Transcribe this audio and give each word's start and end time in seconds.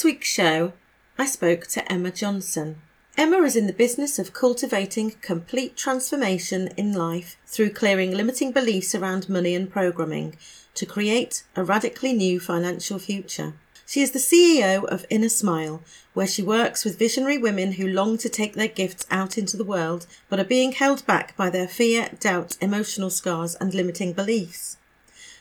This 0.00 0.04
week's 0.06 0.28
show, 0.28 0.72
I 1.18 1.26
spoke 1.26 1.66
to 1.66 1.92
Emma 1.92 2.10
Johnson. 2.10 2.80
Emma 3.18 3.36
is 3.42 3.54
in 3.54 3.66
the 3.66 3.72
business 3.74 4.18
of 4.18 4.32
cultivating 4.32 5.10
complete 5.20 5.76
transformation 5.76 6.68
in 6.78 6.94
life 6.94 7.36
through 7.46 7.74
clearing 7.74 8.10
limiting 8.10 8.50
beliefs 8.50 8.94
around 8.94 9.28
money 9.28 9.54
and 9.54 9.70
programming 9.70 10.36
to 10.72 10.86
create 10.86 11.42
a 11.54 11.62
radically 11.62 12.14
new 12.14 12.40
financial 12.40 12.98
future. 12.98 13.52
She 13.84 14.00
is 14.00 14.12
the 14.12 14.18
CEO 14.18 14.86
of 14.86 15.04
Inner 15.10 15.28
Smile, 15.28 15.82
where 16.14 16.26
she 16.26 16.42
works 16.42 16.82
with 16.82 16.98
visionary 16.98 17.36
women 17.36 17.72
who 17.72 17.86
long 17.86 18.16
to 18.18 18.30
take 18.30 18.54
their 18.54 18.68
gifts 18.68 19.04
out 19.10 19.36
into 19.36 19.58
the 19.58 19.64
world 19.64 20.06
but 20.30 20.40
are 20.40 20.44
being 20.44 20.72
held 20.72 21.04
back 21.04 21.36
by 21.36 21.50
their 21.50 21.68
fear, 21.68 22.08
doubt, 22.18 22.56
emotional 22.62 23.10
scars, 23.10 23.54
and 23.56 23.74
limiting 23.74 24.14
beliefs. 24.14 24.78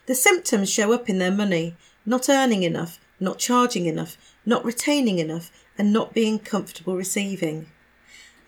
The 0.05 0.15
symptoms 0.15 0.69
show 0.69 0.91
up 0.91 1.07
in 1.07 1.17
their 1.17 1.31
money, 1.31 1.77
not 2.05 2.27
earning 2.27 2.63
enough, 2.63 2.99
not 3.19 3.37
charging 3.37 3.85
enough, 3.85 4.17
not 4.45 4.65
retaining 4.65 5.19
enough, 5.19 5.51
and 5.77 5.93
not 5.93 6.13
being 6.13 6.39
comfortable 6.39 6.95
receiving. 6.95 7.67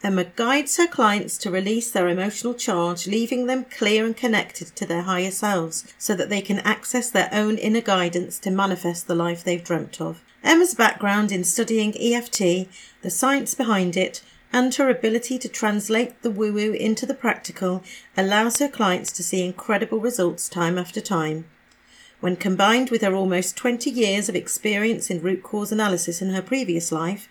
Emma 0.03 0.23
guides 0.23 0.78
her 0.78 0.88
clients 0.88 1.38
to 1.38 1.52
release 1.52 1.92
their 1.92 2.08
emotional 2.08 2.56
charge, 2.56 3.06
leaving 3.06 3.45
them 3.45 3.66
clear 3.66 4.03
and 4.03 4.17
connected 4.17 4.67
to 4.75 4.86
their 4.86 5.03
higher 5.03 5.30
selves 5.30 5.94
so 6.00 6.16
that 6.16 6.30
they 6.30 6.42
can 6.42 6.58
access 6.59 7.11
their 7.11 7.30
own 7.31 7.58
inner 7.58 7.81
guidance 7.81 8.39
to 8.39 8.50
manifest 8.50 9.08
the 9.08 9.14
life 9.14 9.44
they've 9.44 9.64
dreamt 9.64 10.02
of. 10.02 10.23
Emma's 10.44 10.73
background 10.73 11.31
in 11.31 11.44
studying 11.44 11.94
EFT, 11.95 12.67
the 13.03 13.11
science 13.11 13.53
behind 13.53 13.95
it, 13.95 14.23
and 14.52 14.73
her 14.76 14.89
ability 14.89 15.38
to 15.38 15.48
translate 15.48 16.22
the 16.23 16.31
woo 16.31 16.52
woo 16.52 16.73
into 16.73 17.05
the 17.05 17.14
practical 17.14 17.83
allows 18.17 18.58
her 18.58 18.67
clients 18.67 19.11
to 19.11 19.23
see 19.23 19.45
incredible 19.45 20.00
results 20.00 20.49
time 20.49 20.80
after 20.80 20.99
time. 20.99 21.45
When 22.21 22.36
combined 22.36 22.92
with 22.92 23.02
her 23.02 23.15
almost 23.15 23.58
20 23.58 23.89
years 23.89 24.30
of 24.30 24.36
experience 24.36 25.09
in 25.09 25.23
root 25.23 25.42
cause 25.42 25.71
analysis 25.71 26.21
in 26.21 26.30
her 26.30 26.42
previous 26.43 26.92
life, 26.92 27.27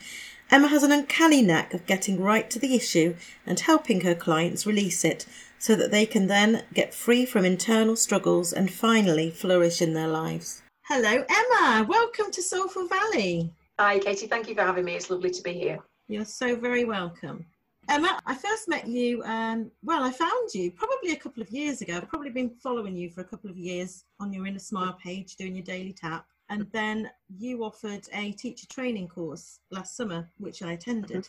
Emma 0.50 0.66
has 0.66 0.82
an 0.82 0.90
uncanny 0.90 1.42
knack 1.42 1.72
of 1.72 1.86
getting 1.86 2.20
right 2.20 2.50
to 2.50 2.58
the 2.58 2.74
issue 2.74 3.14
and 3.46 3.60
helping 3.60 4.00
her 4.00 4.16
clients 4.16 4.66
release 4.66 5.04
it 5.04 5.26
so 5.60 5.76
that 5.76 5.92
they 5.92 6.04
can 6.06 6.26
then 6.26 6.64
get 6.74 6.92
free 6.92 7.24
from 7.24 7.44
internal 7.44 7.94
struggles 7.94 8.52
and 8.52 8.72
finally 8.72 9.30
flourish 9.30 9.80
in 9.80 9.94
their 9.94 10.08
lives. 10.08 10.60
Hello, 10.86 11.24
Emma. 11.28 11.86
Welcome 11.88 12.32
to 12.32 12.42
Soulful 12.42 12.88
Valley. 12.88 13.54
Hi, 13.78 14.00
Katie. 14.00 14.26
Thank 14.26 14.48
you 14.48 14.56
for 14.56 14.62
having 14.62 14.84
me. 14.84 14.96
It's 14.96 15.08
lovely 15.08 15.30
to 15.30 15.42
be 15.42 15.52
here. 15.52 15.78
You're 16.08 16.24
so 16.24 16.56
very 16.56 16.84
welcome. 16.84 17.46
Emma, 17.90 18.20
I 18.24 18.36
first 18.36 18.68
met 18.68 18.86
you, 18.86 19.20
um, 19.24 19.68
well, 19.82 20.04
I 20.04 20.12
found 20.12 20.54
you 20.54 20.70
probably 20.70 21.10
a 21.10 21.16
couple 21.16 21.42
of 21.42 21.50
years 21.50 21.80
ago. 21.80 21.96
I've 21.96 22.08
probably 22.08 22.30
been 22.30 22.48
following 22.48 22.94
you 22.94 23.10
for 23.10 23.20
a 23.20 23.24
couple 23.24 23.50
of 23.50 23.58
years 23.58 24.04
on 24.20 24.32
your 24.32 24.46
Inner 24.46 24.60
Smile 24.60 24.96
page, 25.02 25.34
doing 25.34 25.56
your 25.56 25.64
daily 25.64 25.92
tap. 25.92 26.24
And 26.50 26.68
then 26.70 27.10
you 27.36 27.64
offered 27.64 28.06
a 28.14 28.30
teacher 28.30 28.68
training 28.68 29.08
course 29.08 29.58
last 29.72 29.96
summer, 29.96 30.30
which 30.38 30.62
I 30.62 30.74
attended. 30.74 31.28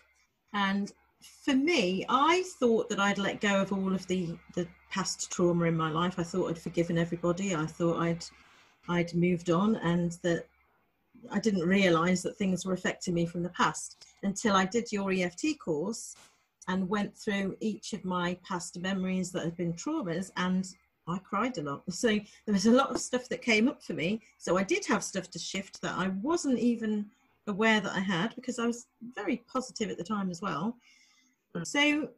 And 0.54 0.92
for 1.44 1.56
me, 1.56 2.06
I 2.08 2.44
thought 2.60 2.90
that 2.90 3.00
I'd 3.00 3.18
let 3.18 3.42
go 3.42 3.60
of 3.60 3.74
all 3.74 3.96
of 3.96 4.06
the, 4.06 4.38
the 4.54 4.68
past 4.92 5.32
trauma 5.32 5.66
in 5.66 5.76
my 5.76 5.90
life. 5.90 6.20
I 6.20 6.24
thought 6.24 6.52
I'd 6.52 6.60
forgiven 6.60 7.00
everybody. 7.00 7.56
I 7.56 7.66
thought 7.66 8.00
I'd 8.00 8.24
I'd 8.88 9.16
moved 9.16 9.50
on 9.50 9.78
and 9.78 10.12
that 10.22 10.46
I 11.32 11.40
didn't 11.40 11.68
realize 11.68 12.22
that 12.24 12.38
things 12.38 12.66
were 12.66 12.74
affecting 12.74 13.14
me 13.14 13.26
from 13.26 13.42
the 13.44 13.50
past 13.50 14.06
until 14.24 14.56
I 14.56 14.66
did 14.66 14.92
your 14.92 15.12
EFT 15.12 15.60
course 15.60 16.16
and 16.68 16.88
went 16.88 17.18
through 17.18 17.56
each 17.60 17.94
of 17.94 18.06
my 18.06 18.38
past 18.48 18.80
memories 18.80 19.32
that 19.32 19.44
had 19.44 19.58
been 19.58 19.74
traumas 19.74 20.32
and 20.38 20.68
I 21.08 21.18
cried 21.18 21.58
a 21.58 21.64
lot. 21.64 21.84
So 21.92 22.08
there 22.10 22.54
was 22.54 22.68
a 22.68 22.72
lot 22.72 22.92
of 22.92 23.00
stuff 23.00 23.28
that 23.30 23.42
came 23.42 23.68
up 23.68 23.84
for 23.84 23.94
me. 23.94 24.22
So 24.38 24.58
I 24.58 24.64
did 24.64 24.86
have 24.86 25.04
stuff 25.04 25.30
to 25.32 25.40
shift 25.40 25.82
that 25.82 25.98
I 25.98 26.10
wasn't 26.22 26.60
even 26.60 27.08
aware 27.48 27.82
that 27.82 27.94
I 27.94 28.00
had 28.00 28.36
because 28.36 28.60
I 28.60 28.68
was 28.68 28.88
very 29.16 29.44
positive 29.52 29.90
at 29.90 29.98
the 29.98 30.04
time 30.04 30.30
as 30.30 30.42
well. 30.42 30.78
Hmm. 31.56 31.64
So 31.64 32.10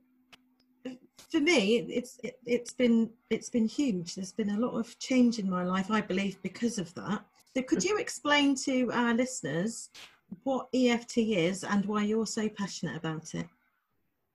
for 1.32 1.40
me, 1.40 1.78
it's 1.78 2.20
it, 2.24 2.38
has 2.48 2.74
been 2.74 3.10
it's 3.30 3.50
been 3.50 3.66
huge. 3.66 4.16
There's 4.16 4.34
been 4.34 4.52
a 4.52 4.60
lot 4.60 4.78
of 4.78 4.98
change 5.00 5.40
in 5.40 5.50
my 5.50 5.64
life, 5.64 5.90
I 5.90 6.02
believe, 6.02 6.42
because 6.44 6.78
of 6.78 6.94
that. 6.96 7.24
So 7.56 7.64
could 7.64 7.82
hmm. 7.82 7.90
you 7.90 7.98
explain 7.98 8.56
to 8.66 8.92
our 8.92 9.14
listeners 9.14 9.90
what 10.44 10.68
EFT 10.74 11.18
is 11.18 11.64
and 11.64 11.86
why 11.86 12.04
you're 12.04 12.26
so 12.26 12.50
passionate 12.50 12.98
about 12.98 13.34
it? 13.36 13.48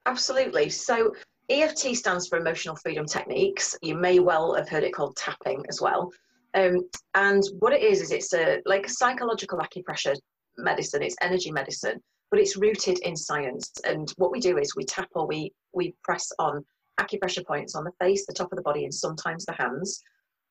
Absolutely. 0.08 0.70
So 0.70 1.14
EFT 1.50 1.94
stands 1.94 2.28
for 2.28 2.38
Emotional 2.38 2.74
Freedom 2.76 3.04
Techniques. 3.04 3.76
You 3.82 3.94
may 3.94 4.20
well 4.20 4.54
have 4.54 4.66
heard 4.66 4.82
it 4.82 4.94
called 4.94 5.14
tapping 5.16 5.62
as 5.68 5.82
well. 5.82 6.10
Um, 6.54 6.88
and 7.14 7.42
what 7.58 7.74
it 7.74 7.82
is 7.82 8.00
is 8.00 8.10
it's 8.10 8.32
a 8.32 8.62
like 8.64 8.86
a 8.86 8.90
psychological 8.90 9.58
acupressure 9.58 10.16
medicine. 10.56 11.02
It's 11.02 11.14
energy 11.20 11.52
medicine, 11.52 12.00
but 12.30 12.40
it's 12.40 12.56
rooted 12.56 12.98
in 13.00 13.14
science. 13.14 13.70
And 13.84 14.10
what 14.16 14.32
we 14.32 14.40
do 14.40 14.56
is 14.56 14.74
we 14.74 14.84
tap 14.84 15.10
or 15.14 15.26
we 15.26 15.52
we 15.74 15.94
press 16.02 16.32
on 16.38 16.64
acupressure 16.98 17.46
points 17.46 17.74
on 17.74 17.84
the 17.84 17.92
face, 18.00 18.24
the 18.24 18.32
top 18.32 18.50
of 18.50 18.56
the 18.56 18.62
body, 18.62 18.84
and 18.84 18.94
sometimes 18.94 19.44
the 19.44 19.52
hands 19.52 20.02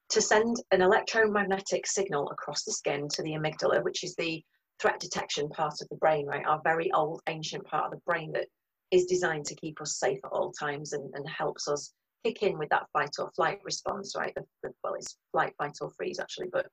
to 0.10 0.22
send 0.22 0.58
an 0.70 0.84
electromagnetic 0.84 1.88
signal 1.88 2.30
across 2.30 2.64
the 2.64 2.72
skin 2.72 3.08
to 3.10 3.24
the 3.24 3.32
amygdala, 3.32 3.84
which 3.84 4.04
is 4.04 4.14
the 4.18 4.44
threat 4.80 5.00
detection 5.00 5.50
part 5.50 5.82
of 5.82 5.90
the 5.90 5.96
brain, 5.96 6.28
right? 6.28 6.46
Our 6.46 6.62
very 6.64 6.92
old 6.92 7.22
ancient 7.28 7.66
part 7.66 7.86
of 7.86 7.92
the 7.92 8.04
brain 8.06 8.32
that 8.34 8.48
is 8.92 9.06
designed 9.06 9.46
to 9.46 9.56
keep 9.56 9.82
us 9.82 10.00
safe 10.00 10.20
at 10.24 10.32
all 10.32 10.52
times 10.52 10.94
and, 10.94 11.10
and 11.14 11.28
helps 11.30 11.68
us 11.68 11.94
kick 12.24 12.44
in 12.44 12.58
with 12.58 12.70
that 12.70 12.88
fight 12.94 13.12
or 13.20 13.30
flight 13.36 13.60
response, 13.64 14.14
right? 14.18 14.34
The, 14.36 14.44
the, 14.64 14.72
well, 14.84 14.96
it's 14.96 15.18
flight, 15.32 15.54
fight, 15.58 15.78
or 15.82 15.92
freeze 15.92 16.20
actually, 16.20 16.48
but 16.52 16.68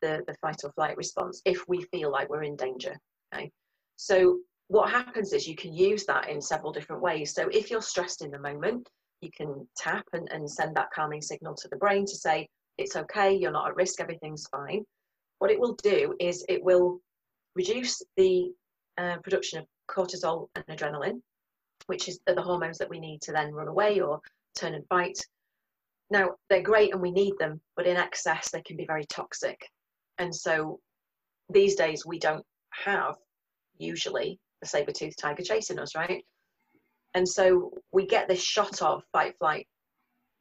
the, 0.00 0.22
the 0.26 0.34
fight 0.40 0.60
or 0.64 0.72
flight 0.72 0.96
response 0.96 1.40
if 1.44 1.62
we 1.68 1.82
feel 1.92 2.10
like 2.10 2.28
we're 2.28 2.42
in 2.42 2.56
danger. 2.56 2.94
Okay. 3.34 3.50
So 3.96 4.38
what 4.68 4.90
happens 4.90 5.32
is 5.32 5.46
you 5.46 5.56
can 5.56 5.72
use 5.74 6.06
that 6.06 6.28
in 6.28 6.40
several 6.40 6.72
different 6.72 7.02
ways. 7.02 7.34
So 7.34 7.48
if 7.52 7.70
you're 7.70 7.82
stressed 7.82 8.22
in 8.22 8.30
the 8.30 8.38
moment, 8.38 8.88
you 9.20 9.30
can 9.36 9.66
tap 9.76 10.04
and, 10.12 10.30
and 10.32 10.50
send 10.50 10.74
that 10.76 10.90
calming 10.94 11.22
signal 11.22 11.54
to 11.54 11.68
the 11.68 11.76
brain 11.76 12.04
to 12.06 12.16
say, 12.16 12.48
it's 12.78 12.96
okay, 12.96 13.34
you're 13.34 13.52
not 13.52 13.68
at 13.68 13.76
risk, 13.76 14.00
everything's 14.00 14.46
fine. 14.48 14.82
What 15.38 15.50
it 15.50 15.60
will 15.60 15.76
do 15.82 16.14
is 16.20 16.44
it 16.48 16.62
will 16.62 17.00
reduce 17.54 18.02
the 18.16 18.52
uh, 18.98 19.16
production 19.22 19.58
of 19.60 19.66
cortisol 19.90 20.48
and 20.56 20.64
adrenaline, 20.66 21.20
which 21.86 22.08
is 22.08 22.20
the 22.26 22.40
hormones 22.40 22.78
that 22.78 22.90
we 22.90 23.00
need 23.00 23.20
to 23.22 23.32
then 23.32 23.52
run 23.52 23.68
away 23.68 24.00
or 24.00 24.20
turn 24.56 24.74
and 24.74 24.86
fight. 24.88 25.18
Now, 26.10 26.30
they're 26.50 26.62
great 26.62 26.92
and 26.92 27.00
we 27.00 27.10
need 27.10 27.34
them, 27.38 27.60
but 27.76 27.86
in 27.86 27.96
excess, 27.96 28.50
they 28.50 28.62
can 28.62 28.76
be 28.76 28.86
very 28.86 29.04
toxic. 29.06 29.58
And 30.18 30.34
so 30.34 30.78
these 31.48 31.74
days, 31.74 32.04
we 32.04 32.18
don't 32.18 32.44
have 32.70 33.16
usually 33.78 34.38
the 34.60 34.68
saber 34.68 34.92
toothed 34.92 35.18
tiger 35.18 35.42
chasing 35.42 35.78
us, 35.78 35.94
right? 35.94 36.24
And 37.14 37.28
so 37.28 37.72
we 37.92 38.06
get 38.06 38.28
this 38.28 38.42
shot 38.42 38.80
of 38.82 39.02
fight 39.12 39.36
flight 39.38 39.66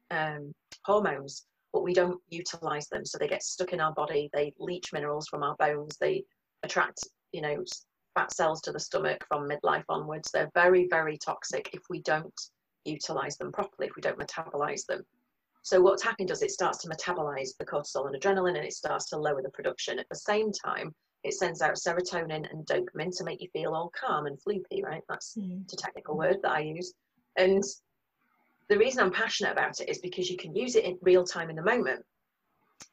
um, 0.09 0.53
hormones, 0.85 1.45
but 1.73 1.83
we 1.83 1.93
don't 1.93 2.19
utilize 2.29 2.87
them. 2.87 3.05
So 3.05 3.17
they 3.17 3.27
get 3.27 3.43
stuck 3.43 3.73
in 3.73 3.81
our 3.81 3.93
body, 3.93 4.29
they 4.33 4.53
leach 4.59 4.93
minerals 4.93 5.27
from 5.27 5.43
our 5.43 5.55
bones, 5.57 5.97
they 5.99 6.23
attract, 6.63 6.99
you 7.31 7.41
know, 7.41 7.63
fat 8.15 8.33
cells 8.33 8.61
to 8.61 8.71
the 8.71 8.79
stomach 8.79 9.23
from 9.27 9.49
midlife 9.49 9.85
onwards. 9.89 10.31
They're 10.31 10.51
very, 10.53 10.87
very 10.89 11.17
toxic 11.17 11.69
if 11.73 11.81
we 11.89 12.01
don't 12.01 12.33
utilize 12.85 13.37
them 13.37 13.51
properly, 13.51 13.87
if 13.87 13.95
we 13.95 14.01
don't 14.01 14.19
metabolize 14.19 14.85
them. 14.85 15.03
So 15.63 15.79
what's 15.79 16.01
tapping 16.01 16.29
is 16.29 16.41
it 16.41 16.51
starts 16.51 16.79
to 16.79 16.89
metabolize 16.89 17.55
the 17.57 17.65
cortisol 17.65 18.07
and 18.07 18.19
adrenaline 18.19 18.57
and 18.57 18.65
it 18.65 18.73
starts 18.73 19.05
to 19.09 19.17
lower 19.17 19.41
the 19.41 19.49
production. 19.49 19.99
At 19.99 20.09
the 20.09 20.15
same 20.15 20.51
time, 20.51 20.93
it 21.23 21.33
sends 21.35 21.61
out 21.61 21.75
serotonin 21.75 22.51
and 22.51 22.65
dopamine 22.65 23.15
to 23.17 23.23
make 23.23 23.41
you 23.41 23.49
feel 23.53 23.75
all 23.75 23.91
calm 23.91 24.25
and 24.25 24.39
floopy, 24.39 24.83
right? 24.83 25.03
That's 25.07 25.35
mm. 25.37 25.69
the 25.69 25.77
technical 25.77 26.17
word 26.17 26.37
that 26.41 26.51
I 26.51 26.61
use. 26.61 26.93
And 27.37 27.63
the 28.69 28.77
reason 28.77 29.03
I'm 29.03 29.11
passionate 29.11 29.51
about 29.51 29.79
it 29.79 29.89
is 29.89 29.99
because 29.99 30.31
you 30.31 30.37
can 30.37 30.55
use 30.55 30.75
it 30.75 30.85
in 30.85 30.97
real 31.01 31.23
time 31.23 31.51
in 31.51 31.55
the 31.55 31.61
moment, 31.61 32.03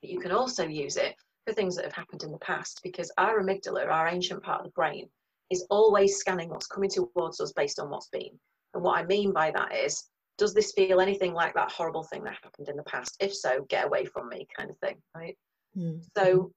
but 0.02 0.10
you 0.10 0.20
can 0.20 0.32
also 0.32 0.66
use 0.66 0.96
it 0.96 1.14
for 1.48 1.54
things 1.54 1.76
that 1.76 1.84
have 1.84 1.94
happened 1.94 2.22
in 2.22 2.30
the 2.30 2.38
past 2.38 2.80
because 2.82 3.10
our 3.16 3.40
amygdala, 3.40 3.86
our 3.88 4.08
ancient 4.08 4.42
part 4.42 4.60
of 4.60 4.66
the 4.66 4.72
brain, 4.72 5.08
is 5.50 5.66
always 5.70 6.16
scanning 6.16 6.50
what's 6.50 6.66
coming 6.66 6.90
towards 6.90 7.40
us 7.40 7.52
based 7.52 7.80
on 7.80 7.88
what's 7.88 8.08
been. 8.08 8.38
And 8.74 8.82
what 8.82 8.98
I 8.98 9.04
mean 9.04 9.32
by 9.32 9.50
that 9.52 9.74
is, 9.74 10.04
does 10.36 10.52
this 10.52 10.72
feel 10.72 11.00
anything 11.00 11.32
like 11.32 11.54
that 11.54 11.72
horrible 11.72 12.04
thing 12.04 12.22
that 12.24 12.36
happened 12.42 12.68
in 12.68 12.76
the 12.76 12.82
past? 12.84 13.16
If 13.20 13.34
so, 13.34 13.64
get 13.68 13.86
away 13.86 14.04
from 14.04 14.28
me, 14.28 14.46
kind 14.56 14.70
of 14.70 14.78
thing, 14.78 14.96
right? 15.16 15.36
Mm. 15.76 16.04
So 16.16 16.52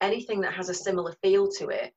anything 0.00 0.40
that 0.40 0.54
has 0.54 0.68
a 0.68 0.74
similar 0.74 1.14
feel 1.22 1.48
to 1.52 1.68
it 1.68 1.92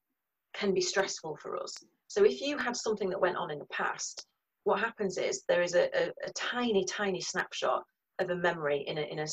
can 0.54 0.74
be 0.74 0.82
stressful 0.82 1.38
for 1.42 1.58
us. 1.62 1.76
So 2.08 2.24
if 2.24 2.42
you 2.42 2.58
had 2.58 2.78
something 2.78 3.10
that 3.10 3.22
went 3.22 3.38
on 3.38 3.52
in 3.52 3.60
the 3.60 3.66
past 3.66 4.26
what 4.64 4.80
happens 4.80 5.18
is 5.18 5.44
there 5.48 5.62
is 5.62 5.74
a, 5.74 5.90
a, 5.98 6.10
a 6.26 6.32
tiny, 6.36 6.86
tiny 6.86 7.22
snapshot 7.22 7.84
of 8.20 8.30
a 8.30 8.36
memory 8.36 8.84
in 8.88 8.98
a, 8.98 9.02
in 9.02 9.20
a, 9.20 9.28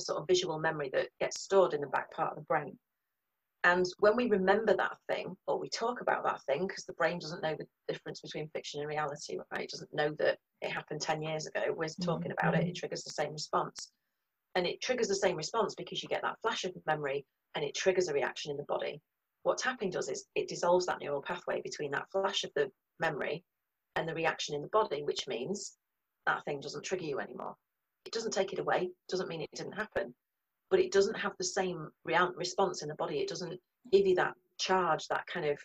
a 0.00 0.04
sort 0.04 0.20
of 0.20 0.26
visual 0.26 0.58
memory 0.58 0.90
that 0.92 1.08
gets 1.20 1.40
stored 1.40 1.74
in 1.74 1.80
the 1.80 1.86
back 1.88 2.10
part 2.12 2.30
of 2.30 2.36
the 2.36 2.44
brain. 2.44 2.76
And 3.62 3.84
when 3.98 4.16
we 4.16 4.28
remember 4.28 4.74
that 4.74 4.96
thing, 5.06 5.36
or 5.46 5.58
we 5.58 5.68
talk 5.68 6.00
about 6.00 6.24
that 6.24 6.40
thing, 6.44 6.66
because 6.66 6.84
the 6.84 6.94
brain 6.94 7.18
doesn't 7.18 7.42
know 7.42 7.54
the 7.58 7.66
difference 7.92 8.20
between 8.20 8.48
fiction 8.48 8.80
and 8.80 8.88
reality, 8.88 9.36
right? 9.52 9.64
It 9.64 9.70
doesn't 9.70 9.92
know 9.92 10.14
that 10.18 10.38
it 10.62 10.70
happened 10.70 11.02
10 11.02 11.22
years 11.22 11.46
ago. 11.46 11.60
We're 11.68 11.86
mm-hmm. 11.86 12.04
talking 12.04 12.32
about 12.32 12.54
it, 12.54 12.66
it 12.66 12.76
triggers 12.76 13.04
the 13.04 13.10
same 13.10 13.32
response. 13.32 13.92
And 14.54 14.66
it 14.66 14.80
triggers 14.80 15.08
the 15.08 15.14
same 15.14 15.36
response 15.36 15.74
because 15.74 16.02
you 16.02 16.08
get 16.08 16.22
that 16.22 16.40
flash 16.42 16.64
of 16.64 16.72
memory 16.86 17.26
and 17.54 17.64
it 17.64 17.74
triggers 17.74 18.08
a 18.08 18.14
reaction 18.14 18.50
in 18.50 18.56
the 18.56 18.64
body. 18.64 19.00
What 19.42 19.58
tapping 19.58 19.90
does 19.90 20.08
is 20.08 20.26
it 20.34 20.48
dissolves 20.48 20.86
that 20.86 21.00
neural 21.00 21.22
pathway 21.22 21.60
between 21.60 21.90
that 21.92 22.10
flash 22.10 22.44
of 22.44 22.50
the 22.56 22.70
memory 22.98 23.44
and 23.96 24.08
the 24.08 24.14
reaction 24.14 24.54
in 24.54 24.62
the 24.62 24.68
body, 24.68 25.02
which 25.02 25.28
means 25.28 25.76
that 26.26 26.44
thing 26.44 26.60
doesn't 26.60 26.84
trigger 26.84 27.04
you 27.04 27.20
anymore. 27.20 27.56
It 28.04 28.12
doesn't 28.12 28.32
take 28.32 28.52
it 28.52 28.58
away, 28.58 28.90
doesn't 29.08 29.28
mean 29.28 29.40
it 29.40 29.50
didn't 29.54 29.72
happen, 29.72 30.14
but 30.70 30.80
it 30.80 30.92
doesn't 30.92 31.18
have 31.18 31.32
the 31.38 31.44
same 31.44 31.90
response 32.04 32.82
in 32.82 32.88
the 32.88 32.94
body. 32.94 33.18
It 33.18 33.28
doesn't 33.28 33.60
give 33.92 34.06
you 34.06 34.14
that 34.16 34.34
charge, 34.58 35.06
that 35.08 35.26
kind 35.26 35.46
of, 35.46 35.58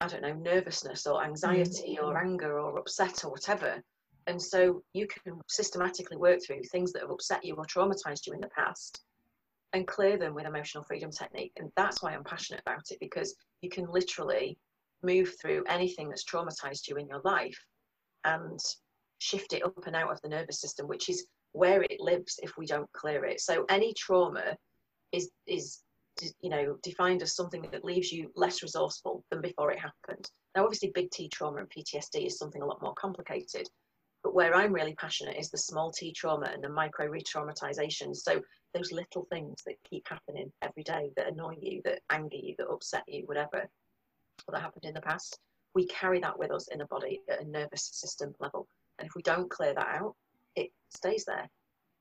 I 0.00 0.08
don't 0.08 0.22
know, 0.22 0.34
nervousness 0.34 1.06
or 1.06 1.24
anxiety 1.24 1.96
mm-hmm. 1.96 2.04
or 2.04 2.18
anger 2.18 2.60
or 2.60 2.78
upset 2.78 3.24
or 3.24 3.30
whatever. 3.30 3.82
And 4.26 4.42
so 4.42 4.82
you 4.92 5.06
can 5.06 5.40
systematically 5.48 6.16
work 6.16 6.40
through 6.44 6.62
things 6.64 6.92
that 6.92 7.02
have 7.02 7.10
upset 7.10 7.44
you 7.44 7.54
or 7.54 7.64
traumatized 7.64 8.26
you 8.26 8.32
in 8.32 8.40
the 8.40 8.48
past 8.48 9.02
and 9.72 9.86
clear 9.86 10.16
them 10.16 10.34
with 10.34 10.46
emotional 10.46 10.84
freedom 10.84 11.10
technique. 11.10 11.52
And 11.56 11.70
that's 11.76 12.02
why 12.02 12.12
I'm 12.12 12.24
passionate 12.24 12.62
about 12.66 12.90
it 12.90 12.98
because 12.98 13.36
you 13.62 13.70
can 13.70 13.86
literally 13.90 14.58
move 15.02 15.34
through 15.40 15.64
anything 15.68 16.08
that's 16.08 16.24
traumatized 16.24 16.88
you 16.88 16.96
in 16.96 17.06
your 17.06 17.20
life 17.24 17.58
and 18.24 18.58
shift 19.18 19.52
it 19.52 19.64
up 19.64 19.86
and 19.86 19.96
out 19.96 20.10
of 20.10 20.20
the 20.22 20.28
nervous 20.28 20.60
system, 20.60 20.86
which 20.88 21.08
is 21.08 21.26
where 21.52 21.82
it 21.82 22.00
lives 22.00 22.38
if 22.42 22.56
we 22.56 22.66
don't 22.66 22.90
clear 22.92 23.24
it. 23.24 23.40
So 23.40 23.64
any 23.68 23.94
trauma 23.94 24.56
is 25.12 25.30
is 25.46 25.82
you 26.40 26.50
know 26.50 26.76
defined 26.82 27.22
as 27.22 27.34
something 27.34 27.66
that 27.70 27.84
leaves 27.84 28.10
you 28.12 28.30
less 28.34 28.62
resourceful 28.62 29.24
than 29.30 29.40
before 29.40 29.72
it 29.72 29.78
happened. 29.78 30.30
Now, 30.54 30.64
obviously, 30.64 30.92
big 30.94 31.10
T 31.10 31.28
trauma 31.28 31.58
and 31.58 31.70
PTSD 31.70 32.26
is 32.26 32.38
something 32.38 32.62
a 32.62 32.66
lot 32.66 32.82
more 32.82 32.94
complicated. 32.94 33.68
But 34.22 34.34
where 34.34 34.56
I'm 34.56 34.72
really 34.72 34.94
passionate 34.94 35.36
is 35.36 35.50
the 35.50 35.58
small 35.58 35.92
T 35.92 36.12
trauma 36.12 36.50
and 36.52 36.64
the 36.64 36.68
micro 36.68 37.06
re-traumatization. 37.06 38.16
So 38.16 38.42
those 38.74 38.90
little 38.90 39.26
things 39.30 39.62
that 39.66 39.76
keep 39.88 40.06
happening 40.08 40.50
every 40.62 40.82
day 40.82 41.10
that 41.16 41.28
annoy 41.28 41.56
you, 41.60 41.80
that 41.84 42.00
anger 42.10 42.36
you, 42.36 42.54
that 42.58 42.68
upset 42.68 43.04
you, 43.06 43.22
whatever 43.26 43.68
that 44.48 44.60
happened 44.60 44.84
in 44.84 44.94
the 44.94 45.00
past, 45.00 45.38
we 45.74 45.86
carry 45.86 46.20
that 46.20 46.38
with 46.38 46.50
us 46.50 46.68
in 46.68 46.78
the 46.78 46.86
body 46.86 47.20
at 47.30 47.42
a 47.42 47.48
nervous 47.48 47.90
system 47.92 48.34
level. 48.40 48.66
And 48.98 49.06
if 49.06 49.14
we 49.14 49.22
don't 49.22 49.50
clear 49.50 49.74
that 49.74 49.88
out, 50.00 50.14
it 50.54 50.70
stays 50.94 51.24
there 51.24 51.48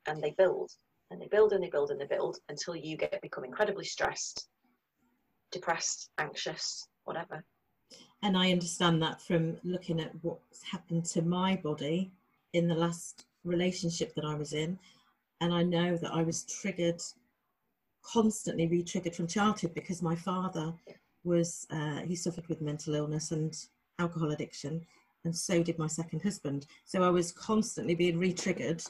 and 0.07 0.21
they 0.21 0.33
build 0.37 0.71
and 1.11 1.21
they 1.21 1.27
build 1.27 1.53
and 1.53 1.63
they 1.63 1.69
build 1.69 1.91
and 1.91 1.99
they 1.99 2.05
build 2.05 2.37
until 2.49 2.75
you 2.75 2.97
get 2.97 3.21
become 3.21 3.43
incredibly 3.43 3.85
stressed, 3.85 4.47
depressed, 5.51 6.09
anxious, 6.17 6.87
whatever. 7.03 7.43
And 8.23 8.35
I 8.37 8.51
understand 8.51 9.01
that 9.03 9.21
from 9.21 9.57
looking 9.63 9.99
at 9.99 10.11
what's 10.21 10.63
happened 10.63 11.05
to 11.05 11.21
my 11.21 11.55
body 11.57 12.11
in 12.53 12.67
the 12.67 12.75
last 12.75 13.25
relationship 13.43 14.15
that 14.15 14.25
I 14.25 14.35
was 14.35 14.53
in. 14.53 14.79
And 15.41 15.53
I 15.53 15.63
know 15.63 15.97
that 15.97 16.13
I 16.13 16.23
was 16.23 16.43
triggered, 16.45 17.01
constantly 18.01 18.67
re 18.67 18.83
triggered 18.83 19.15
from 19.15 19.27
childhood 19.27 19.73
because 19.75 20.01
my 20.01 20.15
father 20.15 20.73
was 21.23 21.67
uh, 21.71 21.99
he 22.01 22.15
suffered 22.15 22.47
with 22.47 22.61
mental 22.61 22.95
illness 22.95 23.31
and 23.31 23.55
alcohol 23.99 24.31
addiction, 24.31 24.85
and 25.25 25.35
so 25.35 25.61
did 25.61 25.77
my 25.77 25.87
second 25.87 26.21
husband. 26.21 26.67
So 26.85 27.03
I 27.03 27.09
was 27.09 27.31
constantly 27.31 27.95
being 27.95 28.17
re-triggered, 28.17 28.83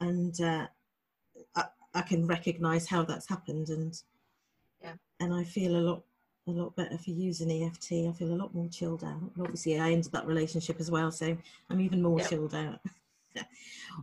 and 0.00 0.38
uh, 0.40 0.66
I, 1.54 1.64
I, 1.94 2.02
can 2.02 2.26
recognise 2.26 2.86
how 2.86 3.04
that's 3.04 3.28
happened, 3.28 3.70
and 3.70 4.00
yeah, 4.82 4.94
and 5.20 5.32
I 5.32 5.44
feel 5.44 5.76
a 5.76 5.78
lot 5.78 6.02
a 6.46 6.50
lot 6.50 6.74
better 6.76 6.98
for 6.98 7.10
using 7.10 7.64
EFT. 7.64 7.92
I 8.08 8.12
feel 8.12 8.32
a 8.32 8.40
lot 8.40 8.54
more 8.54 8.68
chilled 8.68 9.04
out. 9.04 9.30
Obviously, 9.40 9.78
I 9.78 9.92
ended 9.92 10.12
that 10.12 10.26
relationship 10.26 10.80
as 10.80 10.90
well, 10.90 11.10
so 11.10 11.36
I'm 11.70 11.80
even 11.80 12.02
more 12.02 12.20
chilled 12.20 12.54
out. 12.54 12.80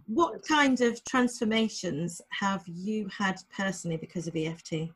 what 0.07 0.47
kind 0.47 0.79
of 0.81 1.03
transformations 1.03 2.21
have 2.29 2.63
you 2.67 3.09
had 3.15 3.41
personally 3.55 3.97
because 3.97 4.27
of 4.27 4.35
EFT? 4.35 4.89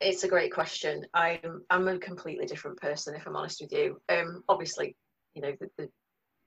it's 0.00 0.24
a 0.24 0.28
great 0.28 0.52
question. 0.52 1.06
I'm 1.14 1.62
I'm 1.70 1.88
a 1.88 1.98
completely 1.98 2.46
different 2.46 2.80
person, 2.80 3.14
if 3.14 3.26
I'm 3.26 3.36
honest 3.36 3.60
with 3.60 3.72
you. 3.72 4.00
Um, 4.08 4.44
obviously, 4.48 4.96
you 5.34 5.42
know, 5.42 5.52
the, 5.60 5.68
the, 5.78 5.88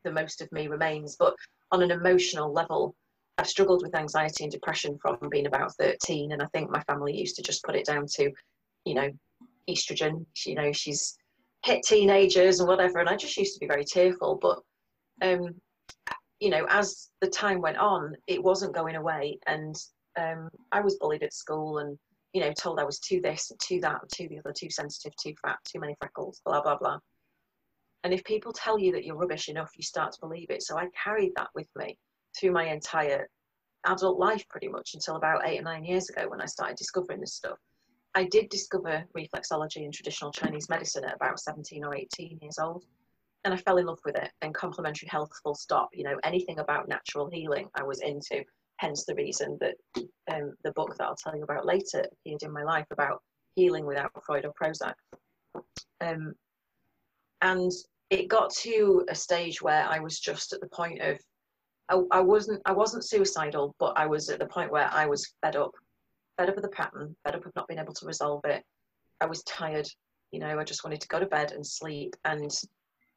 the 0.03 0.11
most 0.11 0.41
of 0.41 0.51
me 0.51 0.67
remains, 0.67 1.15
but 1.17 1.35
on 1.71 1.81
an 1.81 1.91
emotional 1.91 2.51
level, 2.51 2.95
I've 3.37 3.47
struggled 3.47 3.83
with 3.83 3.95
anxiety 3.95 4.43
and 4.43 4.51
depression 4.51 4.97
from 5.01 5.17
being 5.29 5.47
about 5.47 5.75
13, 5.75 6.31
and 6.31 6.41
I 6.41 6.45
think 6.47 6.71
my 6.71 6.81
family 6.83 7.15
used 7.15 7.35
to 7.35 7.43
just 7.43 7.63
put 7.63 7.75
it 7.75 7.85
down 7.85 8.05
to, 8.15 8.31
you 8.85 8.93
know, 8.95 9.09
estrogen. 9.69 10.25
You 10.45 10.55
know, 10.55 10.71
she's 10.71 11.15
hit 11.63 11.83
teenagers 11.83 12.59
and 12.59 12.67
whatever, 12.67 12.99
and 12.99 13.09
I 13.09 13.15
just 13.15 13.37
used 13.37 13.53
to 13.53 13.59
be 13.59 13.67
very 13.67 13.85
tearful. 13.85 14.39
But, 14.41 14.59
um, 15.21 15.53
you 16.39 16.49
know, 16.49 16.65
as 16.69 17.09
the 17.21 17.27
time 17.27 17.61
went 17.61 17.77
on, 17.77 18.15
it 18.25 18.41
wasn't 18.41 18.75
going 18.75 18.95
away, 18.95 19.37
and 19.45 19.75
um, 20.19 20.49
I 20.71 20.81
was 20.81 20.97
bullied 20.97 21.23
at 21.23 21.33
school 21.33 21.77
and 21.79 21.97
you 22.33 22.41
know, 22.41 22.53
told 22.53 22.79
I 22.79 22.83
was 22.83 22.99
too 22.99 23.21
this, 23.21 23.51
too 23.59 23.79
that, 23.81 23.99
too 24.13 24.27
the 24.29 24.37
other, 24.39 24.53
too 24.53 24.69
sensitive, 24.69 25.15
too 25.15 25.33
fat, 25.41 25.57
too 25.63 25.79
many 25.79 25.95
freckles, 25.99 26.41
blah, 26.45 26.61
blah, 26.61 26.77
blah. 26.77 26.99
And 28.03 28.13
if 28.13 28.23
people 28.23 28.53
tell 28.53 28.79
you 28.79 28.91
that 28.93 29.05
you're 29.05 29.17
rubbish 29.17 29.49
enough, 29.49 29.71
you 29.75 29.83
start 29.83 30.13
to 30.13 30.19
believe 30.21 30.49
it. 30.49 30.63
So 30.63 30.77
I 30.77 30.87
carried 31.03 31.33
that 31.35 31.49
with 31.55 31.67
me 31.75 31.97
through 32.39 32.51
my 32.51 32.65
entire 32.65 33.27
adult 33.85 34.19
life 34.19 34.47
pretty 34.49 34.67
much 34.67 34.91
until 34.93 35.15
about 35.15 35.47
eight 35.47 35.59
or 35.59 35.63
nine 35.63 35.83
years 35.83 36.09
ago 36.09 36.29
when 36.29 36.41
I 36.41 36.45
started 36.45 36.77
discovering 36.77 37.19
this 37.19 37.33
stuff. 37.33 37.57
I 38.15 38.25
did 38.25 38.49
discover 38.49 39.03
reflexology 39.15 39.83
and 39.83 39.93
traditional 39.93 40.31
Chinese 40.31 40.69
medicine 40.69 41.03
at 41.03 41.15
about 41.15 41.39
17 41.39 41.83
or 41.83 41.95
18 41.95 42.39
years 42.41 42.57
old. 42.59 42.85
And 43.43 43.53
I 43.53 43.57
fell 43.57 43.77
in 43.77 43.85
love 43.85 43.99
with 44.05 44.15
it 44.15 44.31
and 44.41 44.53
complementary 44.53 45.07
health 45.07 45.31
full 45.43 45.55
stop. 45.55 45.89
You 45.93 46.03
know, 46.03 46.17
anything 46.23 46.59
about 46.59 46.89
natural 46.89 47.29
healing 47.31 47.67
I 47.75 47.83
was 47.83 48.01
into 48.01 48.43
hence 48.79 49.05
the 49.05 49.15
reason 49.15 49.57
that 49.59 49.75
um, 50.31 50.53
the 50.63 50.71
book 50.73 50.95
that 50.97 51.05
I'll 51.05 51.15
tell 51.15 51.35
you 51.35 51.43
about 51.43 51.65
later 51.65 52.05
appeared 52.11 52.43
in 52.43 52.51
my 52.51 52.63
life 52.63 52.85
about 52.91 53.21
healing 53.55 53.85
without 53.85 54.11
Freud 54.25 54.45
or 54.45 54.53
Prozac. 54.53 54.93
Um, 56.01 56.33
and 57.41 57.71
it 58.09 58.27
got 58.27 58.51
to 58.61 59.05
a 59.09 59.15
stage 59.15 59.61
where 59.61 59.85
I 59.87 59.99
was 59.99 60.19
just 60.19 60.53
at 60.53 60.61
the 60.61 60.69
point 60.69 61.01
of 61.01 61.17
I, 61.89 62.01
I, 62.11 62.21
wasn't 62.21 62.61
I 62.65 62.73
wasn't 62.73 63.05
suicidal, 63.05 63.75
but 63.79 63.97
I 63.97 64.05
was 64.05 64.29
at 64.29 64.39
the 64.39 64.47
point 64.47 64.71
where 64.71 64.89
I 64.91 65.05
was 65.05 65.33
fed 65.41 65.55
up, 65.55 65.71
fed 66.37 66.49
up 66.49 66.57
of 66.57 66.63
the 66.63 66.69
pattern, 66.69 67.15
fed 67.23 67.35
up 67.35 67.45
of 67.45 67.51
not 67.55 67.67
being 67.67 67.79
able 67.79 67.93
to 67.93 68.05
resolve 68.05 68.41
it. 68.45 68.63
I 69.21 69.25
was 69.25 69.43
tired, 69.43 69.87
you 70.31 70.39
know. 70.39 70.59
I 70.59 70.63
just 70.63 70.83
wanted 70.83 71.01
to 71.01 71.07
go 71.07 71.19
to 71.19 71.25
bed 71.25 71.53
and 71.53 71.65
sleep, 71.65 72.15
and 72.25 72.51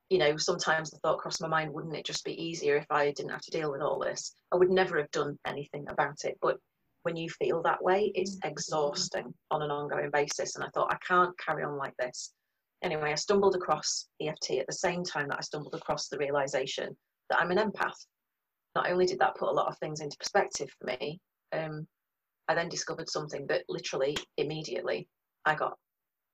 you 0.08 0.18
know, 0.18 0.36
sometimes 0.36 0.90
the 0.90 0.98
thought 0.98 1.18
crossed 1.18 1.40
my 1.40 1.48
mind, 1.48 1.72
wouldn't 1.72 1.96
it 1.96 2.04
just 2.04 2.24
be 2.24 2.40
easier 2.40 2.76
if 2.76 2.86
I 2.90 3.12
didn't 3.12 3.30
have 3.30 3.42
to 3.42 3.50
deal 3.50 3.70
with 3.70 3.80
all 3.80 3.98
this? 3.98 4.34
I 4.52 4.56
would 4.56 4.70
never 4.70 4.98
have 4.98 5.10
done 5.12 5.38
anything 5.46 5.86
about 5.88 6.24
it. 6.24 6.36
But 6.42 6.58
when 7.02 7.16
you 7.16 7.30
feel 7.30 7.62
that 7.62 7.82
way, 7.82 8.10
it's 8.14 8.36
mm. 8.36 8.50
exhausting 8.50 9.32
on 9.52 9.62
an 9.62 9.70
ongoing 9.70 10.10
basis. 10.12 10.56
And 10.56 10.64
I 10.64 10.68
thought, 10.74 10.92
I 10.92 10.98
can't 11.06 11.36
carry 11.38 11.62
on 11.62 11.76
like 11.76 11.94
this. 11.98 12.32
Anyway, 12.82 13.12
I 13.12 13.16
stumbled 13.16 13.54
across 13.54 14.06
EFT 14.22 14.52
at 14.52 14.66
the 14.66 14.72
same 14.72 15.04
time 15.04 15.28
that 15.28 15.38
I 15.38 15.42
stumbled 15.42 15.74
across 15.74 16.08
the 16.08 16.18
realization 16.18 16.96
that 17.28 17.40
I'm 17.40 17.50
an 17.50 17.58
empath. 17.58 18.06
Not 18.74 18.90
only 18.90 19.06
did 19.06 19.18
that 19.18 19.36
put 19.36 19.48
a 19.48 19.52
lot 19.52 19.68
of 19.68 19.78
things 19.78 20.00
into 20.00 20.16
perspective 20.16 20.70
for 20.78 20.86
me, 20.86 21.20
um, 21.52 21.86
I 22.48 22.54
then 22.54 22.68
discovered 22.68 23.08
something 23.08 23.46
that 23.48 23.64
literally 23.68 24.16
immediately 24.36 25.08
I 25.44 25.54
got 25.54 25.76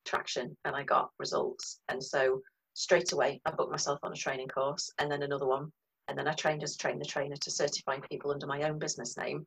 traction 0.05 0.57
and 0.65 0.75
I 0.77 0.85
got 0.85 1.11
results. 1.19 1.81
And 1.89 2.03
so 2.03 2.41
straight 2.75 3.13
away, 3.13 3.41
I 3.45 3.51
booked 3.51 3.73
myself 3.73 3.99
on 4.03 4.13
a 4.13 4.17
training 4.17 4.49
course 4.49 4.91
and 4.99 5.11
then 5.11 5.23
another 5.23 5.47
one. 5.47 5.71
And 6.09 6.17
then 6.17 6.29
I 6.29 6.33
trained 6.33 6.63
as 6.63 6.75
a 6.75 6.79
train 6.79 6.99
the 6.99 7.05
trainer 7.05 7.37
to 7.37 7.51
certifying 7.51 8.03
people 8.03 8.31
under 8.31 8.47
my 8.47 8.63
own 8.63 8.79
business 8.79 9.17
name. 9.17 9.45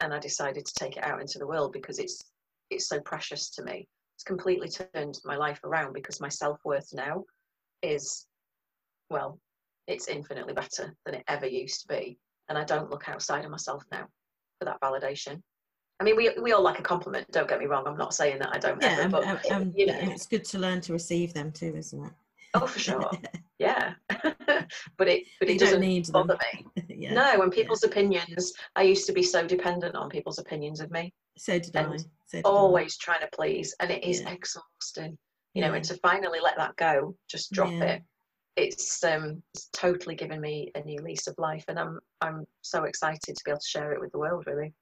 And 0.00 0.14
I 0.14 0.18
decided 0.18 0.64
to 0.64 0.74
take 0.74 0.96
it 0.96 1.04
out 1.04 1.20
into 1.20 1.38
the 1.38 1.46
world 1.46 1.72
because 1.72 1.98
it's 1.98 2.22
it's 2.70 2.88
so 2.88 3.00
precious 3.00 3.50
to 3.50 3.64
me. 3.64 3.86
It's 4.20 4.24
completely 4.26 4.68
turned 4.68 5.18
my 5.24 5.34
life 5.34 5.60
around 5.64 5.94
because 5.94 6.20
my 6.20 6.28
self 6.28 6.60
worth 6.62 6.92
now 6.92 7.24
is, 7.80 8.26
well, 9.08 9.40
it's 9.86 10.08
infinitely 10.08 10.52
better 10.52 10.94
than 11.06 11.14
it 11.14 11.24
ever 11.26 11.46
used 11.46 11.80
to 11.80 11.88
be. 11.88 12.18
And 12.50 12.58
I 12.58 12.64
don't 12.64 12.90
look 12.90 13.08
outside 13.08 13.46
of 13.46 13.50
myself 13.50 13.82
now 13.90 14.04
for 14.58 14.66
that 14.66 14.78
validation. 14.82 15.40
I 16.00 16.04
mean, 16.04 16.16
we, 16.16 16.34
we 16.38 16.52
all 16.52 16.60
like 16.62 16.78
a 16.78 16.82
compliment. 16.82 17.30
Don't 17.30 17.48
get 17.48 17.60
me 17.60 17.64
wrong. 17.64 17.84
I'm 17.86 17.96
not 17.96 18.12
saying 18.12 18.40
that 18.40 18.54
I 18.54 18.58
don't. 18.58 18.82
Yeah, 18.82 18.98
ever, 19.00 19.08
but 19.08 19.50
um, 19.50 19.62
um, 19.62 19.72
you 19.74 19.86
know, 19.86 19.98
it's 20.02 20.26
good 20.26 20.44
to 20.44 20.58
learn 20.58 20.82
to 20.82 20.92
receive 20.92 21.32
them 21.32 21.50
too, 21.50 21.74
isn't 21.74 22.04
it? 22.04 22.12
Oh, 22.52 22.66
for 22.66 22.78
sure. 22.78 23.10
yeah, 23.60 23.92
but 24.96 25.06
it 25.06 25.24
but 25.38 25.50
it 25.50 25.58
doesn't 25.58 25.80
need 25.80 26.10
bother 26.10 26.38
them. 26.54 26.64
me. 26.88 26.96
yeah. 26.96 27.12
No, 27.12 27.38
when 27.38 27.50
people's 27.50 27.82
yeah. 27.84 27.90
opinions, 27.90 28.54
I 28.74 28.82
used 28.82 29.06
to 29.06 29.12
be 29.12 29.22
so 29.22 29.46
dependent 29.46 29.94
on 29.94 30.08
people's 30.08 30.38
opinions 30.38 30.80
of 30.80 30.90
me. 30.90 31.12
So 31.36 31.58
did 31.58 31.76
and 31.76 31.92
I. 31.92 31.96
So 31.98 32.06
did 32.38 32.46
always 32.46 32.96
I. 32.98 33.04
trying 33.04 33.20
to 33.20 33.28
please, 33.34 33.74
and 33.78 33.90
it 33.90 34.02
is 34.02 34.22
yeah. 34.22 34.30
exhausting. 34.30 35.18
You 35.52 35.62
know, 35.62 35.74
and 35.74 35.84
to 35.84 35.94
finally 35.96 36.38
let 36.42 36.56
that 36.56 36.74
go, 36.76 37.14
just 37.28 37.52
drop 37.52 37.72
it. 37.72 38.02
It's 38.56 39.04
um, 39.04 39.42
it's 39.52 39.68
totally 39.74 40.14
given 40.14 40.40
me 40.40 40.70
a 40.74 40.80
new 40.80 41.02
lease 41.02 41.26
of 41.26 41.34
life, 41.36 41.66
and 41.68 41.78
I'm 41.78 41.98
I'm 42.22 42.46
so 42.62 42.84
excited 42.84 43.36
to 43.36 43.42
be 43.44 43.50
able 43.50 43.60
to 43.60 43.68
share 43.68 43.92
it 43.92 44.00
with 44.00 44.12
the 44.12 44.18
world. 44.18 44.44
Really. 44.46 44.72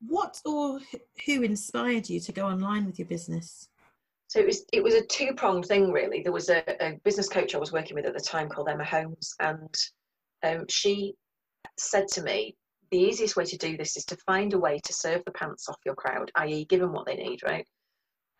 What 0.00 0.40
or 0.44 0.80
who 1.24 1.42
inspired 1.42 2.08
you 2.08 2.18
to 2.18 2.32
go 2.32 2.46
online 2.46 2.84
with 2.84 2.98
your 2.98 3.06
business? 3.06 3.68
So 4.28 4.40
it 4.40 4.46
was 4.46 4.64
it 4.74 4.82
was 4.82 4.94
a 4.94 5.06
two 5.06 5.32
pronged 5.34 5.64
thing 5.64 5.90
really. 5.90 6.22
There 6.22 6.32
was 6.32 6.50
a, 6.50 6.62
a, 6.84 6.98
business 7.02 7.30
coach 7.30 7.54
I 7.54 7.58
was 7.58 7.72
working 7.72 7.94
with 7.94 8.04
at 8.04 8.12
the 8.12 8.20
time 8.20 8.50
called 8.50 8.68
Emma 8.68 8.84
Holmes, 8.84 9.34
and 9.40 9.74
um, 10.42 10.66
she 10.68 11.14
said 11.78 12.06
to 12.08 12.22
me, 12.22 12.54
"The 12.90 12.98
easiest 12.98 13.36
way 13.36 13.44
to 13.46 13.56
do 13.56 13.78
this 13.78 13.96
is 13.96 14.04
to 14.04 14.16
find 14.26 14.52
a 14.52 14.58
way 14.58 14.80
to 14.84 14.92
serve 14.92 15.22
the 15.24 15.32
pants 15.32 15.66
off 15.68 15.78
your 15.86 15.94
crowd, 15.94 16.30
i.e., 16.36 16.66
give 16.66 16.80
them 16.80 16.92
what 16.92 17.06
they 17.06 17.16
need, 17.16 17.42
right? 17.42 17.66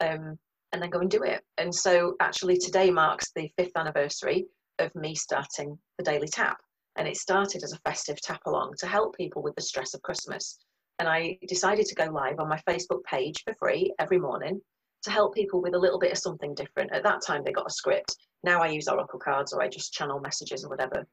Um, 0.00 0.38
and 0.72 0.82
then 0.82 0.90
go 0.90 1.00
and 1.00 1.10
do 1.10 1.22
it." 1.22 1.42
And 1.56 1.74
so 1.74 2.16
actually 2.20 2.58
today 2.58 2.90
marks 2.90 3.32
the 3.34 3.50
fifth 3.56 3.76
anniversary 3.76 4.46
of 4.78 4.94
me 4.94 5.14
starting 5.14 5.78
the 5.96 6.04
Daily 6.04 6.28
Tap, 6.28 6.58
and 6.96 7.08
it 7.08 7.16
started 7.16 7.64
as 7.64 7.72
a 7.72 7.80
festive 7.80 8.20
tap 8.20 8.42
along 8.44 8.74
to 8.80 8.86
help 8.86 9.16
people 9.16 9.42
with 9.42 9.54
the 9.54 9.62
stress 9.62 9.94
of 9.94 10.02
Christmas 10.02 10.58
and 10.98 11.08
I 11.08 11.38
decided 11.46 11.86
to 11.86 11.94
go 11.94 12.06
live 12.06 12.40
on 12.40 12.48
my 12.48 12.60
Facebook 12.68 13.04
page 13.04 13.44
for 13.44 13.54
free 13.54 13.94
every 14.00 14.18
morning 14.18 14.60
to 15.08 15.14
help 15.14 15.34
people 15.34 15.60
with 15.62 15.74
a 15.74 15.78
little 15.78 15.98
bit 15.98 16.12
of 16.12 16.18
something 16.18 16.54
different. 16.54 16.92
At 16.92 17.02
that 17.02 17.22
time, 17.22 17.42
they 17.44 17.52
got 17.52 17.66
a 17.66 17.72
script. 17.72 18.16
Now 18.44 18.60
I 18.60 18.68
use 18.68 18.88
Oracle 18.88 19.18
cards 19.18 19.52
or 19.52 19.62
I 19.62 19.68
just 19.68 19.92
channel 19.92 20.20
messages 20.20 20.64
or 20.64 20.68
whatever 20.68 21.06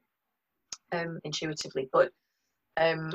um, 0.92 1.18
intuitively. 1.24 1.88
But 1.92 2.10
um, 2.76 3.12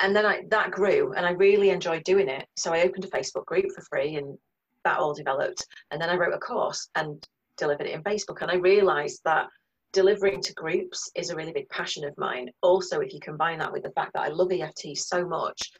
and 0.00 0.14
then 0.14 0.26
I, 0.26 0.42
that 0.50 0.72
grew 0.72 1.14
and 1.14 1.24
I 1.24 1.30
really 1.30 1.70
enjoyed 1.70 2.04
doing 2.04 2.28
it. 2.28 2.46
So 2.56 2.74
I 2.74 2.82
opened 2.82 3.04
a 3.04 3.08
Facebook 3.08 3.46
group 3.46 3.66
for 3.74 3.82
free 3.82 4.16
and 4.16 4.36
that 4.84 4.98
all 4.98 5.14
developed. 5.14 5.64
And 5.90 6.00
then 6.00 6.10
I 6.10 6.16
wrote 6.16 6.34
a 6.34 6.38
course 6.38 6.88
and 6.96 7.26
delivered 7.56 7.86
it 7.86 7.94
in 7.94 8.02
Facebook. 8.02 8.42
And 8.42 8.50
I 8.50 8.56
realized 8.56 9.20
that 9.24 9.46
delivering 9.92 10.42
to 10.42 10.52
groups 10.52 11.10
is 11.14 11.30
a 11.30 11.36
really 11.36 11.52
big 11.52 11.68
passion 11.70 12.04
of 12.04 12.18
mine. 12.18 12.50
Also, 12.60 13.00
if 13.00 13.14
you 13.14 13.20
combine 13.20 13.58
that 13.60 13.72
with 13.72 13.84
the 13.84 13.92
fact 13.92 14.12
that 14.12 14.22
I 14.22 14.28
love 14.28 14.52
EFT 14.52 14.96
so 14.96 15.26
much, 15.26 15.72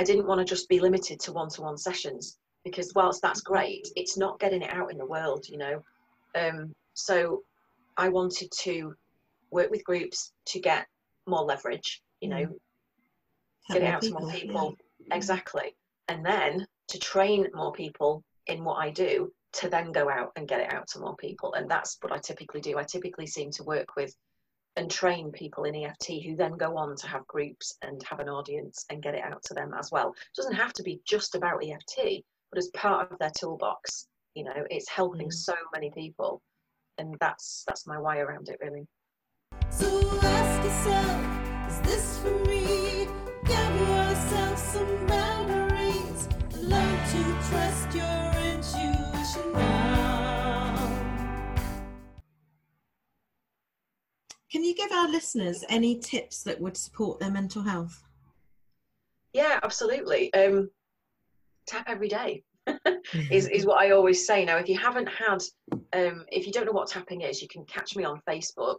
I 0.00 0.04
didn't 0.04 0.26
want 0.26 0.40
to 0.40 0.44
just 0.44 0.68
be 0.68 0.80
limited 0.80 1.20
to 1.20 1.32
one 1.32 1.50
to 1.50 1.62
one 1.62 1.76
sessions 1.76 2.38
because, 2.64 2.92
whilst 2.94 3.22
that's 3.22 3.40
great, 3.40 3.88
it's 3.96 4.16
not 4.16 4.40
getting 4.40 4.62
it 4.62 4.72
out 4.72 4.90
in 4.90 4.98
the 4.98 5.06
world, 5.06 5.46
you 5.48 5.58
know. 5.58 5.82
Um, 6.34 6.74
so, 6.94 7.42
I 7.96 8.08
wanted 8.08 8.50
to 8.60 8.94
work 9.50 9.70
with 9.70 9.84
groups 9.84 10.32
to 10.46 10.60
get 10.60 10.86
more 11.26 11.42
leverage, 11.42 12.02
you 12.20 12.28
know, 12.28 12.46
mm. 12.46 13.72
get 13.72 13.82
it 13.82 13.86
out 13.86 14.02
people, 14.02 14.20
to 14.20 14.24
more 14.26 14.32
people. 14.32 14.76
Yeah. 15.06 15.16
Exactly. 15.16 15.76
And 16.08 16.24
then 16.24 16.66
to 16.88 16.98
train 16.98 17.46
more 17.54 17.72
people 17.72 18.24
in 18.46 18.64
what 18.64 18.78
I 18.78 18.90
do 18.90 19.32
to 19.52 19.68
then 19.68 19.92
go 19.92 20.08
out 20.08 20.32
and 20.36 20.48
get 20.48 20.60
it 20.60 20.72
out 20.72 20.88
to 20.88 21.00
more 21.00 21.16
people. 21.16 21.54
And 21.54 21.70
that's 21.70 21.96
what 22.00 22.12
I 22.12 22.18
typically 22.18 22.60
do. 22.60 22.78
I 22.78 22.84
typically 22.84 23.26
seem 23.26 23.50
to 23.52 23.64
work 23.64 23.96
with 23.96 24.14
and 24.76 24.90
train 24.90 25.32
people 25.32 25.64
in 25.64 25.74
EFT 25.74 26.22
who 26.24 26.36
then 26.36 26.52
go 26.52 26.76
on 26.76 26.96
to 26.96 27.06
have 27.08 27.26
groups 27.26 27.76
and 27.82 28.02
have 28.04 28.20
an 28.20 28.28
audience 28.28 28.86
and 28.88 29.02
get 29.02 29.14
it 29.14 29.24
out 29.24 29.42
to 29.44 29.54
them 29.54 29.74
as 29.76 29.90
well. 29.90 30.10
It 30.10 30.36
doesn't 30.36 30.54
have 30.54 30.72
to 30.74 30.82
be 30.82 31.00
just 31.04 31.34
about 31.34 31.64
EFT, 31.64 32.24
but 32.50 32.58
as 32.58 32.68
part 32.74 33.10
of 33.10 33.18
their 33.18 33.30
toolbox, 33.38 34.06
you 34.34 34.44
know, 34.44 34.64
it's 34.70 34.88
helping 34.88 35.28
mm. 35.28 35.32
so 35.32 35.54
many 35.74 35.90
people. 35.90 36.42
And 36.98 37.16
that's 37.20 37.64
that's 37.66 37.86
my 37.86 37.98
why 37.98 38.18
around 38.18 38.48
it 38.48 38.58
really. 38.60 38.86
So 39.70 39.86
ask 40.22 40.64
yourself, 40.64 41.70
is 41.70 41.80
this 41.80 42.18
for 42.18 42.38
me? 42.48 43.08
Give 43.44 43.88
yourself 43.88 44.58
some 44.58 45.06
boundaries. 45.06 46.28
Learn 46.56 47.08
to 47.12 47.48
trust 47.48 47.94
your 47.94 48.30
Can 54.50 54.64
you 54.64 54.74
give 54.74 54.90
our 54.90 55.08
listeners 55.08 55.64
any 55.68 55.96
tips 55.98 56.42
that 56.42 56.60
would 56.60 56.76
support 56.76 57.20
their 57.20 57.30
mental 57.30 57.62
health? 57.62 58.02
Yeah, 59.32 59.60
absolutely. 59.62 60.34
Um, 60.34 60.70
tap 61.70 61.86
every 61.88 62.08
day 62.08 62.42
is, 63.30 63.48
is 63.48 63.66
what 63.66 63.80
I 63.80 63.90
always 63.90 64.26
say. 64.26 64.44
Now, 64.44 64.56
if 64.56 64.68
you 64.68 64.78
haven't 64.78 65.08
had, 65.08 65.42
um, 65.92 66.24
if 66.30 66.46
you 66.46 66.52
don't 66.52 66.66
know 66.66 66.72
what 66.72 66.88
tapping 66.88 67.22
is, 67.22 67.40
you 67.40 67.48
can 67.48 67.64
catch 67.64 67.96
me 67.96 68.04
on 68.04 68.20
Facebook 68.28 68.78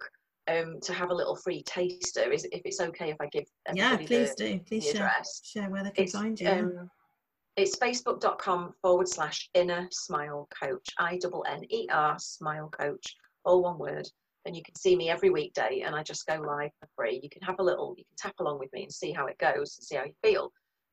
um, 0.50 0.80
to 0.82 0.94
have 0.94 1.10
a 1.10 1.14
little 1.14 1.36
free 1.36 1.64
taster. 1.64 2.32
Is 2.32 2.46
if 2.52 2.62
it's 2.66 2.80
okay 2.80 3.10
if 3.10 3.18
I 3.20 3.28
give 3.28 3.46
yeah, 3.74 3.98
please 3.98 4.36
the, 4.36 4.44
do. 4.44 4.60
Please 4.60 4.86
share, 4.86 5.06
address. 5.06 5.42
share 5.44 5.70
where 5.70 5.84
they 5.84 5.92
can 5.92 6.04
it's, 6.04 6.14
find 6.14 6.40
you. 6.40 6.50
Um, 6.50 6.90
it's 7.58 7.78
facebook.com 7.78 8.74
forward 8.82 9.08
slash 9.08 9.50
inner 9.54 9.88
smile 9.92 10.48
coach. 10.62 10.88
I 10.98 11.18
double 11.18 11.46
N 11.48 11.64
E 11.70 11.88
R 11.92 12.18
smile 12.20 12.70
coach, 12.70 13.16
all 13.44 13.62
one 13.64 13.78
word 13.78 14.08
and 14.46 14.56
you 14.56 14.64
can 14.64 14.76
see 14.76 14.96
me 14.96 15.10
every 15.10 15.30
weekday 15.30 15.84
and 15.86 15.96
I 15.96 16.04
just 16.04 16.26
go 16.26 16.36
live 16.36 16.72
for 16.80 16.88
free. 16.96 17.20
You 17.22 17.30
can 17.30 17.42
have 17.44 17.60
a 17.60 17.64
little, 17.64 17.94
you 17.98 18.04
can 18.04 18.16
tap 18.18 18.40
along 18.40 18.60
with 18.60 18.72
me 18.74 18.84
and 18.84 18.92
see 18.92 19.12
how 19.12 19.28
it 19.28 19.38
goes 19.38 19.78
and 19.78 19.86
see 19.86 19.96
how 19.96 20.06
you 20.06 20.14
feel. 20.24 20.52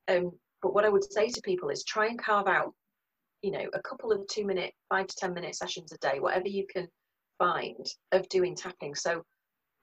Um, 0.09 0.33
but 0.63 0.75
what 0.75 0.85
I 0.85 0.89
would 0.89 1.11
say 1.13 1.29
to 1.29 1.41
people 1.43 1.69
is 1.71 1.85
try 1.85 2.07
and 2.07 2.19
carve 2.19 2.49
out, 2.49 2.75
you 3.43 3.51
know, 3.51 3.67
a 3.73 3.83
couple 3.83 4.13
of 4.13 4.27
two 4.29 4.45
minute, 4.45 4.73
five 4.89 5.07
to 5.07 5.17
10 5.17 5.35
minute 5.35 5.55
sessions 5.55 5.93
a 5.93 5.99
day, 5.99 6.21
whatever 6.21 6.49
you 6.49 6.67
can 6.73 6.89
find 7.39 7.87
of 8.13 8.29
doing 8.29 8.55
tapping. 8.55 8.95
So 8.95 9.23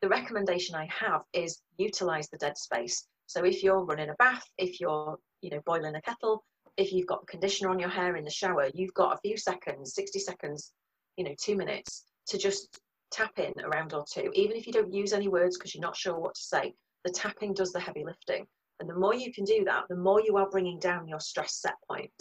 the 0.01 0.09
recommendation 0.09 0.75
I 0.75 0.87
have 0.91 1.21
is 1.33 1.61
utilize 1.77 2.27
the 2.29 2.37
dead 2.37 2.57
space. 2.57 3.07
So 3.27 3.43
if 3.43 3.63
you're 3.63 3.83
running 3.83 4.09
a 4.09 4.15
bath, 4.19 4.43
if 4.57 4.79
you're, 4.79 5.17
you 5.41 5.49
know, 5.49 5.61
boiling 5.65 5.95
a 5.95 6.01
kettle, 6.01 6.43
if 6.77 6.91
you've 6.91 7.07
got 7.07 7.25
conditioner 7.27 7.69
on 7.69 7.79
your 7.79 7.89
hair 7.89 8.15
in 8.17 8.25
the 8.25 8.31
shower, 8.31 8.69
you've 8.73 8.93
got 8.93 9.13
a 9.13 9.19
few 9.19 9.37
seconds, 9.37 9.95
60 9.95 10.19
seconds, 10.19 10.73
you 11.17 11.23
know, 11.23 11.33
two 11.41 11.55
minutes 11.55 12.03
to 12.27 12.37
just 12.37 12.79
tap 13.11 13.31
in 13.39 13.53
a 13.63 13.69
round 13.69 13.93
or 13.93 14.03
two, 14.11 14.29
even 14.33 14.57
if 14.57 14.67
you 14.67 14.73
don't 14.73 14.93
use 14.93 15.13
any 15.13 15.27
words 15.27 15.57
because 15.57 15.73
you're 15.73 15.81
not 15.81 15.95
sure 15.95 16.19
what 16.19 16.35
to 16.35 16.41
say, 16.41 16.73
the 17.05 17.11
tapping 17.11 17.53
does 17.53 17.71
the 17.71 17.79
heavy 17.79 18.03
lifting. 18.03 18.45
And 18.79 18.89
the 18.89 18.95
more 18.95 19.15
you 19.15 19.33
can 19.33 19.45
do 19.45 19.63
that, 19.65 19.83
the 19.89 19.95
more 19.95 20.21
you 20.21 20.37
are 20.37 20.49
bringing 20.49 20.79
down 20.79 21.07
your 21.07 21.19
stress 21.19 21.55
set 21.55 21.75
point, 21.89 22.11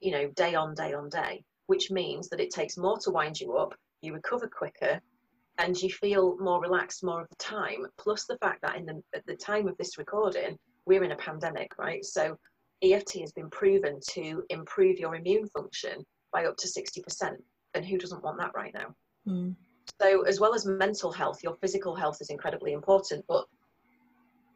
you 0.00 0.12
know, 0.12 0.28
day 0.36 0.54
on 0.54 0.74
day 0.74 0.94
on 0.94 1.08
day, 1.08 1.44
which 1.66 1.90
means 1.90 2.28
that 2.28 2.40
it 2.40 2.50
takes 2.50 2.76
more 2.76 2.98
to 2.98 3.10
wind 3.10 3.40
you 3.40 3.56
up, 3.56 3.74
you 4.02 4.12
recover 4.14 4.48
quicker, 4.48 5.00
and 5.58 5.80
you 5.80 5.90
feel 5.90 6.38
more 6.38 6.60
relaxed 6.60 7.04
more 7.04 7.22
of 7.22 7.28
the 7.28 7.36
time. 7.36 7.86
Plus 7.98 8.24
the 8.26 8.38
fact 8.38 8.62
that 8.62 8.76
in 8.76 8.86
the 8.86 9.02
at 9.14 9.26
the 9.26 9.36
time 9.36 9.68
of 9.68 9.76
this 9.78 9.98
recording, 9.98 10.56
we're 10.86 11.04
in 11.04 11.12
a 11.12 11.16
pandemic, 11.16 11.76
right? 11.78 12.04
So 12.04 12.36
EFT 12.82 13.20
has 13.20 13.32
been 13.32 13.50
proven 13.50 13.98
to 14.10 14.42
improve 14.48 14.98
your 14.98 15.14
immune 15.16 15.46
function 15.48 16.04
by 16.32 16.46
up 16.46 16.56
to 16.58 16.68
60%. 16.68 17.36
And 17.74 17.84
who 17.84 17.98
doesn't 17.98 18.22
want 18.22 18.38
that 18.38 18.52
right 18.54 18.74
now? 18.74 18.94
Mm. 19.28 19.54
So, 20.00 20.22
as 20.22 20.40
well 20.40 20.54
as 20.54 20.66
mental 20.66 21.12
health, 21.12 21.42
your 21.42 21.56
physical 21.60 21.94
health 21.94 22.18
is 22.20 22.30
incredibly 22.30 22.72
important. 22.72 23.24
But 23.28 23.44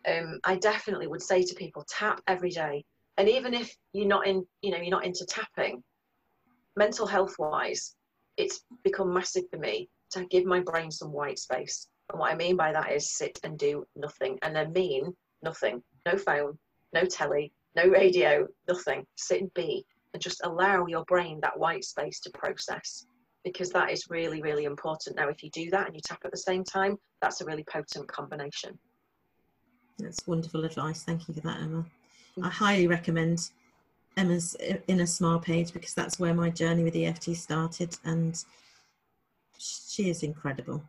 um, 0.07 0.41
I 0.45 0.57
definitely 0.57 1.07
would 1.07 1.23
say 1.23 1.43
to 1.43 1.55
people, 1.55 1.85
tap 1.89 2.21
every 2.27 2.51
day. 2.51 2.85
And 3.17 3.29
even 3.29 3.55
if 3.55 3.75
you're 3.93 4.07
not 4.07 4.27
in, 4.27 4.45
you 4.63 4.71
know, 4.71 4.79
you're 4.79 4.91
not 4.91 5.05
into 5.05 5.25
tapping, 5.27 5.83
mental 6.77 7.07
health 7.07 7.37
wise, 7.39 7.95
it's 8.37 8.61
become 8.83 9.13
massive 9.13 9.45
for 9.51 9.59
me 9.59 9.89
to 10.11 10.25
give 10.27 10.45
my 10.45 10.61
brain 10.61 10.91
some 10.91 11.13
white 11.13 11.39
space. 11.39 11.89
And 12.11 12.21
what 12.21 12.33
I 12.33 12.37
mean 12.37 12.57
by 12.57 12.73
that 12.73 12.93
is 12.93 13.17
sit 13.17 13.39
and 13.45 13.59
do 13.59 13.85
nothing. 13.97 14.39
And 14.43 14.59
I 14.59 14.67
mean 14.67 15.15
nothing. 15.43 15.83
No 16.07 16.19
phone, 16.19 16.59
no 16.93 17.05
telly, 17.05 17.53
no 17.77 17.87
radio, 17.87 18.47
nothing. 18.69 19.07
Sit 19.17 19.41
and 19.41 19.55
be 19.55 19.87
and 20.13 20.23
just 20.23 20.45
allow 20.45 20.87
your 20.87 21.05
brain 21.05 21.39
that 21.43 21.59
white 21.59 21.85
space 21.85 22.21
to 22.21 22.31
process 22.31 23.07
because 23.45 23.71
that 23.71 23.91
is 23.91 24.07
really, 24.09 24.43
really 24.43 24.65
important. 24.65 25.17
Now, 25.17 25.29
if 25.29 25.43
you 25.43 25.51
do 25.51 25.71
that 25.71 25.87
and 25.87 25.95
you 25.95 26.01
tap 26.05 26.21
at 26.25 26.31
the 26.31 26.37
same 26.37 26.65
time, 26.65 26.97
that's 27.21 27.41
a 27.41 27.45
really 27.45 27.65
potent 27.71 28.09
combination. 28.09 28.79
That's 29.99 30.27
wonderful 30.27 30.65
advice. 30.65 31.03
Thank 31.03 31.29
you 31.29 31.35
for 31.35 31.41
that, 31.41 31.61
Emma. 31.61 31.85
I 32.43 32.49
highly 32.49 32.87
recommend 32.87 33.51
Emma's 34.17 34.57
uh, 34.69 34.75
inner 34.89 35.07
smile 35.07 35.39
page 35.39 35.73
because 35.73 35.95
that's 35.95 36.19
where 36.19 36.35
my 36.35 36.51
journey 36.51 36.83
with 36.85 36.97
EFT 36.97 37.37
started, 37.37 37.97
and 38.05 38.43
she 39.59 40.11
is 40.11 40.23
incredible. 40.23 40.83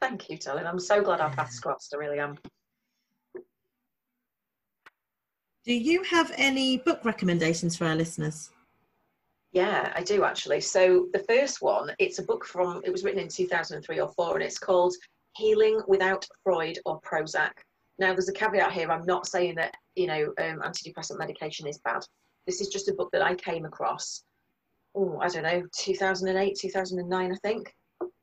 Thank 0.00 0.30
you, 0.30 0.38
darling. 0.38 0.66
I'm 0.66 0.80
so 0.80 1.02
glad 1.02 1.20
our 1.20 1.30
paths 1.30 1.60
crossed. 1.60 1.94
I 1.94 1.98
really 1.98 2.18
am. 2.18 2.38
Do 5.64 5.72
you 5.72 6.02
have 6.02 6.32
any 6.36 6.78
book 6.78 7.04
recommendations 7.04 7.76
for 7.76 7.86
our 7.86 7.94
listeners? 7.94 8.50
Yeah, 9.52 9.92
I 9.94 10.02
do 10.02 10.24
actually. 10.24 10.60
So 10.60 11.06
the 11.12 11.24
first 11.28 11.62
one, 11.62 11.92
it's 11.98 12.18
a 12.18 12.24
book 12.24 12.44
from, 12.44 12.82
it 12.84 12.90
was 12.90 13.04
written 13.04 13.20
in 13.20 13.28
2003 13.28 14.00
or 14.00 14.08
4, 14.08 14.34
and 14.34 14.42
it's 14.42 14.58
called 14.58 14.94
Healing 15.36 15.80
Without 15.86 16.26
Freud 16.42 16.78
or 16.84 17.00
Prozac. 17.02 17.52
Now, 18.02 18.12
there's 18.12 18.28
a 18.28 18.32
caveat 18.32 18.72
here. 18.72 18.90
I'm 18.90 19.06
not 19.06 19.28
saying 19.28 19.54
that, 19.54 19.76
you 19.94 20.08
know, 20.08 20.34
um, 20.40 20.58
antidepressant 20.58 21.20
medication 21.20 21.68
is 21.68 21.78
bad. 21.78 22.04
This 22.48 22.60
is 22.60 22.66
just 22.66 22.88
a 22.88 22.94
book 22.94 23.10
that 23.12 23.22
I 23.22 23.36
came 23.36 23.64
across, 23.64 24.24
oh, 24.96 25.20
I 25.20 25.28
don't 25.28 25.44
know, 25.44 25.62
2008, 25.78 26.58
2009, 26.60 27.32
I 27.32 27.36
think. 27.36 27.72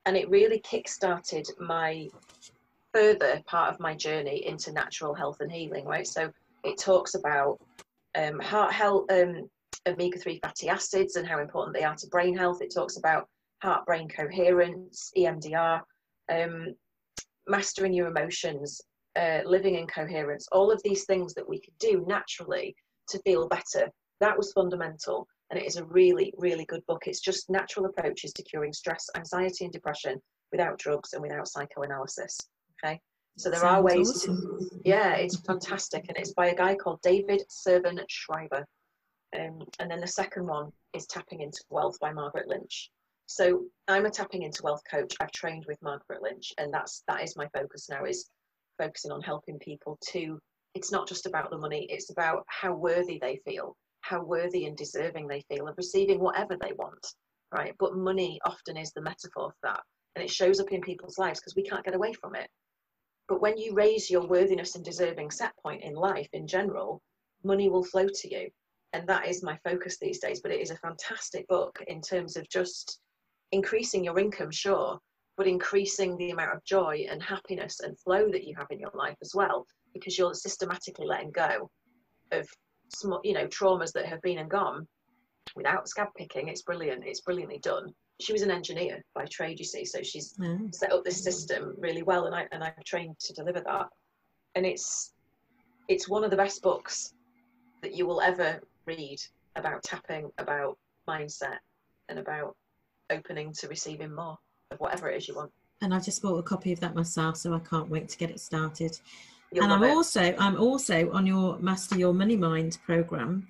And 0.05 0.17
it 0.17 0.29
really 0.29 0.59
kick-started 0.59 1.47
my 1.61 2.09
further 2.93 3.41
part 3.47 3.73
of 3.73 3.79
my 3.79 3.95
journey 3.95 4.45
into 4.45 4.73
natural 4.73 5.13
health 5.13 5.37
and 5.39 5.49
healing, 5.49 5.85
right? 5.85 6.05
So 6.05 6.29
it 6.65 6.77
talks 6.77 7.15
about 7.15 7.57
um, 8.17 8.37
heart 8.41 8.73
health, 8.73 9.09
um, 9.09 9.49
omega-3 9.87 10.41
fatty 10.41 10.67
acids 10.67 11.15
and 11.15 11.25
how 11.25 11.39
important 11.39 11.73
they 11.73 11.85
are 11.85 11.95
to 11.95 12.07
brain 12.07 12.35
health. 12.35 12.61
It 12.61 12.73
talks 12.73 12.97
about 12.97 13.29
heart-brain 13.63 14.09
coherence, 14.09 15.13
EMDR, 15.17 15.79
um, 16.29 16.75
mastering 17.47 17.93
your 17.93 18.07
emotions, 18.07 18.81
uh, 19.17 19.39
living 19.45 19.75
in 19.75 19.87
coherence, 19.87 20.47
all 20.51 20.71
of 20.71 20.81
these 20.83 21.05
things 21.05 21.33
that 21.33 21.47
we 21.47 21.59
could 21.59 21.77
do 21.79 22.03
naturally 22.07 22.75
to 23.09 23.19
feel 23.19 23.47
better. 23.47 23.89
That 24.19 24.37
was 24.37 24.51
fundamental. 24.53 25.27
And 25.49 25.59
it 25.59 25.65
is 25.65 25.77
a 25.77 25.85
really, 25.85 26.33
really 26.37 26.65
good 26.65 26.85
book. 26.87 27.03
It's 27.07 27.21
just 27.21 27.49
natural 27.49 27.85
approaches 27.85 28.33
to 28.33 28.43
curing 28.43 28.73
stress, 28.73 29.05
anxiety, 29.15 29.65
and 29.65 29.73
depression 29.73 30.21
without 30.51 30.77
drugs 30.77 31.13
and 31.13 31.21
without 31.21 31.47
psychoanalysis. 31.47 32.37
Okay. 32.83 32.99
So 33.37 33.49
there 33.49 33.61
Sounds 33.61 33.79
are 33.79 33.83
ways 33.83 34.09
awesome. 34.09 34.59
to, 34.59 34.81
yeah, 34.83 35.13
it's 35.13 35.39
fantastic. 35.39 36.05
And 36.07 36.17
it's 36.17 36.33
by 36.33 36.47
a 36.47 36.55
guy 36.55 36.75
called 36.75 36.99
David 37.01 37.41
Servan 37.49 37.99
Schreiber. 38.09 38.65
Um, 39.39 39.59
and 39.79 39.89
then 39.89 40.01
the 40.01 40.07
second 40.07 40.45
one 40.45 40.71
is 40.93 41.07
Tapping 41.07 41.41
into 41.41 41.63
Wealth 41.69 41.97
by 41.99 42.11
Margaret 42.11 42.47
Lynch. 42.47 42.91
So 43.29 43.65
I'm 43.87 44.07
a 44.07 44.09
tapping 44.09 44.41
into 44.41 44.63
wealth 44.63 44.81
coach. 44.89 45.13
I've 45.19 45.31
trained 45.31 45.63
with 45.67 45.79
Margaret 45.83 46.23
Lynch, 46.23 46.51
and 46.57 46.73
that's 46.73 47.03
that 47.07 47.21
is 47.21 47.37
my 47.37 47.47
focus 47.53 47.87
now. 47.87 48.03
Is 48.03 48.27
focusing 48.79 49.11
on 49.11 49.21
helping 49.21 49.59
people 49.59 49.97
to. 50.11 50.39
It's 50.73 50.91
not 50.91 51.07
just 51.07 51.25
about 51.25 51.51
the 51.51 51.57
money. 51.57 51.85
It's 51.89 52.09
about 52.09 52.43
how 52.47 52.73
worthy 52.73 53.19
they 53.21 53.39
feel, 53.45 53.75
how 54.01 54.23
worthy 54.23 54.65
and 54.65 54.77
deserving 54.77 55.27
they 55.27 55.43
feel 55.49 55.67
of 55.67 55.77
receiving 55.77 56.19
whatever 56.19 56.57
they 56.59 56.73
want, 56.73 57.05
right? 57.53 57.75
But 57.79 57.95
money 57.95 58.39
often 58.45 58.77
is 58.77 58.91
the 58.93 59.01
metaphor 59.01 59.51
for 59.51 59.57
that, 59.63 59.81
and 60.15 60.23
it 60.23 60.31
shows 60.31 60.59
up 60.59 60.71
in 60.71 60.81
people's 60.81 61.17
lives 61.17 61.39
because 61.39 61.55
we 61.55 61.63
can't 61.63 61.85
get 61.85 61.95
away 61.95 62.13
from 62.13 62.35
it. 62.35 62.49
But 63.27 63.41
when 63.41 63.57
you 63.57 63.73
raise 63.73 64.09
your 64.09 64.27
worthiness 64.27 64.75
and 64.75 64.83
deserving 64.83 65.31
set 65.31 65.53
point 65.61 65.83
in 65.83 65.93
life 65.93 66.29
in 66.33 66.47
general, 66.47 67.01
money 67.43 67.69
will 67.69 67.83
flow 67.83 68.07
to 68.07 68.33
you. 68.33 68.49
And 68.93 69.07
that 69.07 69.27
is 69.27 69.43
my 69.43 69.57
focus 69.63 69.97
these 69.99 70.19
days. 70.19 70.41
But 70.41 70.51
it 70.51 70.61
is 70.61 70.71
a 70.71 70.77
fantastic 70.77 71.47
book 71.47 71.77
in 71.87 72.01
terms 72.01 72.35
of 72.37 72.49
just 72.49 72.99
increasing 73.51 74.03
your 74.03 74.17
income, 74.17 74.49
sure, 74.51 74.99
but 75.39 75.47
increasing 75.47 76.17
the 76.17 76.31
amount 76.31 76.53
of 76.53 76.61
joy 76.65 77.05
and 77.09 77.23
happiness 77.23 77.79
and 77.79 77.97
flow 77.97 78.29
that 78.29 78.43
you 78.43 78.53
have 78.57 78.67
in 78.71 78.77
your 78.77 78.91
life 78.93 79.15
as 79.21 79.31
well, 79.33 79.65
because 79.93 80.17
you're 80.17 80.33
systematically 80.33 81.07
letting 81.07 81.31
go 81.31 81.71
of 82.33 82.45
small, 82.93 83.21
you 83.23 83.31
know, 83.31 83.47
traumas 83.47 83.93
that 83.93 84.05
have 84.05 84.21
been 84.21 84.39
and 84.39 84.49
gone 84.49 84.85
without 85.55 85.87
scab 85.87 86.09
picking. 86.17 86.49
It's 86.49 86.63
brilliant. 86.63 87.05
It's 87.05 87.21
brilliantly 87.21 87.59
done. 87.59 87.93
She 88.19 88.33
was 88.33 88.41
an 88.41 88.51
engineer 88.51 89.01
by 89.15 89.23
trade, 89.31 89.59
you 89.59 89.65
see, 89.65 89.85
so 89.85 90.03
she's 90.03 90.33
mm. 90.37 90.75
set 90.75 90.91
up 90.91 91.05
this 91.05 91.23
system 91.23 91.73
really 91.77 92.03
well, 92.03 92.25
and 92.25 92.35
I 92.35 92.45
and 92.51 92.61
I've 92.61 92.83
trained 92.83 93.17
to 93.19 93.33
deliver 93.33 93.61
that. 93.61 93.87
And 94.55 94.65
it's 94.65 95.13
it's 95.87 96.09
one 96.09 96.25
of 96.25 96.31
the 96.31 96.43
best 96.43 96.61
books 96.61 97.13
that 97.81 97.95
you 97.95 98.05
will 98.05 98.19
ever 98.19 98.59
read 98.85 99.19
about 99.55 99.83
tapping, 99.83 100.31
about 100.37 100.77
mindset, 101.07 101.59
and 102.09 102.19
about 102.19 102.57
opening 103.09 103.53
to 103.53 103.69
receiving 103.69 104.13
more 104.13 104.37
of 104.71 104.79
whatever 104.79 105.09
it 105.09 105.17
is 105.17 105.27
you 105.27 105.35
want. 105.35 105.51
And 105.81 105.93
I've 105.93 106.05
just 106.05 106.21
bought 106.21 106.37
a 106.37 106.43
copy 106.43 106.71
of 106.71 106.79
that 106.81 106.95
myself, 106.95 107.37
so 107.37 107.53
I 107.53 107.59
can't 107.59 107.89
wait 107.89 108.09
to 108.09 108.17
get 108.17 108.29
it 108.29 108.39
started. 108.39 108.99
You'll 109.51 109.63
and 109.63 109.73
I'm 109.73 109.83
it. 109.83 109.91
also 109.91 110.35
I'm 110.37 110.59
also 110.59 111.11
on 111.11 111.25
your 111.25 111.57
Master 111.59 111.97
Your 111.97 112.13
Money 112.13 112.35
Mind 112.35 112.77
program, 112.85 113.47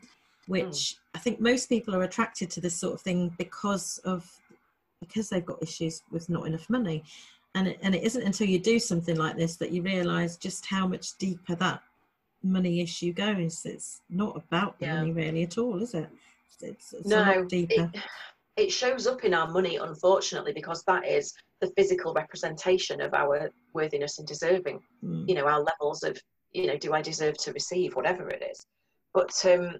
which 0.47 0.65
mm. 0.65 0.95
I 1.15 1.19
think 1.19 1.41
most 1.41 1.67
people 1.67 1.95
are 1.95 2.03
attracted 2.03 2.49
to 2.51 2.61
this 2.61 2.75
sort 2.75 2.93
of 2.93 3.01
thing 3.01 3.33
because 3.37 3.99
of 4.05 4.29
because 4.99 5.29
they've 5.29 5.45
got 5.45 5.61
issues 5.61 6.03
with 6.11 6.29
not 6.29 6.45
enough 6.45 6.69
money. 6.69 7.03
And 7.55 7.69
it, 7.69 7.79
and 7.81 7.95
it 7.95 8.03
isn't 8.03 8.21
until 8.21 8.47
you 8.47 8.59
do 8.59 8.79
something 8.79 9.15
like 9.15 9.35
this 9.35 9.55
that 9.57 9.71
you 9.71 9.81
realize 9.81 10.37
just 10.37 10.65
how 10.67 10.87
much 10.87 11.17
deeper 11.17 11.55
that 11.55 11.81
money 12.43 12.79
issue 12.79 13.11
goes. 13.11 13.65
It's 13.65 14.01
not 14.09 14.37
about 14.37 14.75
yeah. 14.79 14.95
money 14.95 15.13
really 15.13 15.43
at 15.43 15.57
all, 15.57 15.81
is 15.81 15.95
it? 15.95 16.09
It's, 16.61 16.93
it's 16.93 17.07
no, 17.07 17.45
deeper. 17.45 17.89
It, 17.93 18.01
it 18.59 18.71
shows 18.71 19.07
up 19.07 19.23
in 19.23 19.33
our 19.33 19.49
money, 19.49 19.77
unfortunately, 19.77 20.51
because 20.51 20.83
that 20.83 21.07
is 21.07 21.33
the 21.61 21.71
physical 21.77 22.13
representation 22.13 22.99
of 22.99 23.13
our 23.13 23.49
worthiness 23.73 24.19
and 24.19 24.27
deserving. 24.27 24.81
Mm. 25.03 25.29
You 25.29 25.35
know, 25.35 25.45
our 25.45 25.61
levels 25.61 26.03
of, 26.03 26.17
you 26.51 26.67
know, 26.67 26.77
do 26.77 26.93
I 26.93 27.01
deserve 27.01 27.37
to 27.37 27.53
receive, 27.53 27.95
whatever 27.95 28.29
it 28.29 28.43
is. 28.51 28.59
But 29.13 29.33
um, 29.45 29.77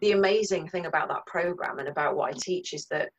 the 0.00 0.12
amazing 0.12 0.68
thing 0.68 0.86
about 0.86 1.08
that 1.08 1.26
program 1.26 1.80
and 1.80 1.88
about 1.88 2.16
what 2.16 2.32
I 2.32 2.38
teach 2.38 2.72
is 2.72 2.86
that, 2.86 3.10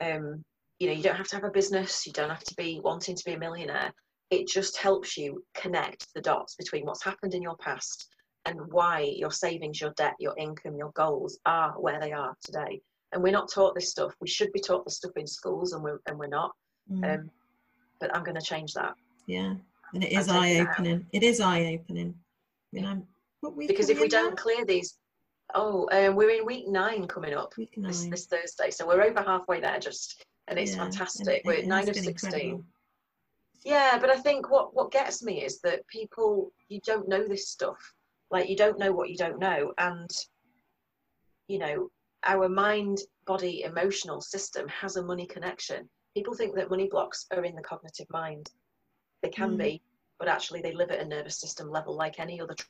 um, 0.00 0.42
you 0.78 0.86
know, 0.86 0.94
you 0.94 1.02
don't 1.02 1.16
have 1.16 1.28
to 1.28 1.36
have 1.36 1.44
a 1.44 1.50
business, 1.50 2.06
you 2.06 2.12
don't 2.12 2.30
have 2.30 2.44
to 2.44 2.54
be 2.54 2.80
wanting 2.82 3.14
to 3.14 3.24
be 3.24 3.32
a 3.32 3.38
millionaire. 3.38 3.92
It 4.30 4.48
just 4.48 4.78
helps 4.78 5.18
you 5.18 5.44
connect 5.54 6.06
the 6.14 6.22
dots 6.22 6.54
between 6.56 6.86
what's 6.86 7.04
happened 7.04 7.34
in 7.34 7.42
your 7.42 7.56
past 7.58 8.08
and 8.46 8.58
why 8.70 9.12
your 9.14 9.30
savings, 9.30 9.80
your 9.80 9.92
debt, 9.98 10.14
your 10.18 10.34
income, 10.38 10.76
your 10.76 10.90
goals 10.92 11.38
are 11.44 11.72
where 11.78 12.00
they 12.00 12.12
are 12.12 12.34
today 12.42 12.80
and 13.12 13.22
we're 13.22 13.32
not 13.32 13.50
taught 13.50 13.74
this 13.74 13.90
stuff. 13.90 14.14
We 14.20 14.28
should 14.28 14.52
be 14.52 14.60
taught 14.60 14.84
this 14.84 14.96
stuff 14.96 15.12
in 15.16 15.26
schools, 15.26 15.72
and 15.72 15.82
we're 15.82 16.00
and 16.06 16.18
we're 16.18 16.26
not. 16.26 16.52
Mm. 16.90 17.14
Um, 17.14 17.30
but 18.00 18.14
I'm 18.16 18.24
going 18.24 18.38
to 18.38 18.42
change 18.42 18.74
that. 18.74 18.94
Yeah, 19.26 19.54
and 19.94 20.04
it 20.04 20.12
is 20.12 20.28
eye 20.28 20.56
opening. 20.56 21.06
It 21.12 21.22
is 21.22 21.40
eye 21.40 21.78
opening. 21.78 22.14
You 22.72 22.82
know, 22.82 23.06
because 23.66 23.90
if 23.90 24.00
we 24.00 24.08
don't 24.08 24.36
clear 24.36 24.64
these, 24.64 24.98
oh, 25.54 25.88
um, 25.92 26.16
we're 26.16 26.30
in 26.30 26.46
week 26.46 26.68
nine 26.68 27.06
coming 27.06 27.34
up 27.34 27.52
this, 27.76 28.06
this, 28.06 28.26
Thursday, 28.26 28.70
so 28.70 28.86
we're 28.86 29.02
over 29.02 29.22
halfway 29.22 29.60
there 29.60 29.78
just, 29.78 30.24
and 30.48 30.58
it's 30.58 30.72
yeah, 30.72 30.84
fantastic. 30.84 31.42
we're 31.44 31.58
at 31.58 31.66
nine 31.66 31.88
of 31.88 31.94
sixteen. 31.94 32.32
Incredible. 32.32 32.64
Yeah, 33.64 33.98
but 34.00 34.10
I 34.10 34.16
think 34.16 34.50
what 34.50 34.74
what 34.74 34.90
gets 34.90 35.22
me 35.22 35.44
is 35.44 35.60
that 35.60 35.86
people 35.86 36.52
you 36.68 36.80
don't 36.84 37.08
know 37.08 37.26
this 37.26 37.48
stuff. 37.48 37.78
Like 38.30 38.48
you 38.48 38.56
don't 38.56 38.78
know 38.78 38.92
what 38.92 39.10
you 39.10 39.16
don't 39.16 39.38
know, 39.38 39.72
and 39.78 40.10
you 41.46 41.58
know 41.58 41.90
our 42.24 42.48
mind, 42.48 42.98
body, 43.26 43.62
emotional 43.62 44.20
system 44.20 44.68
has 44.68 44.96
a 44.96 45.02
money 45.02 45.26
connection. 45.26 45.88
People 46.14 46.34
think 46.34 46.54
that 46.54 46.70
money 46.70 46.88
blocks 46.90 47.26
are 47.32 47.44
in 47.44 47.54
the 47.54 47.62
cognitive 47.62 48.06
mind. 48.10 48.50
They 49.22 49.28
can 49.30 49.56
mm. 49.56 49.58
be, 49.58 49.82
but 50.18 50.28
actually 50.28 50.62
they 50.62 50.72
live 50.72 50.90
at 50.90 51.00
a 51.00 51.08
nervous 51.08 51.40
system 51.40 51.70
level 51.70 51.96
like 51.96 52.20
any 52.20 52.40
other 52.40 52.54
tra- 52.54 52.68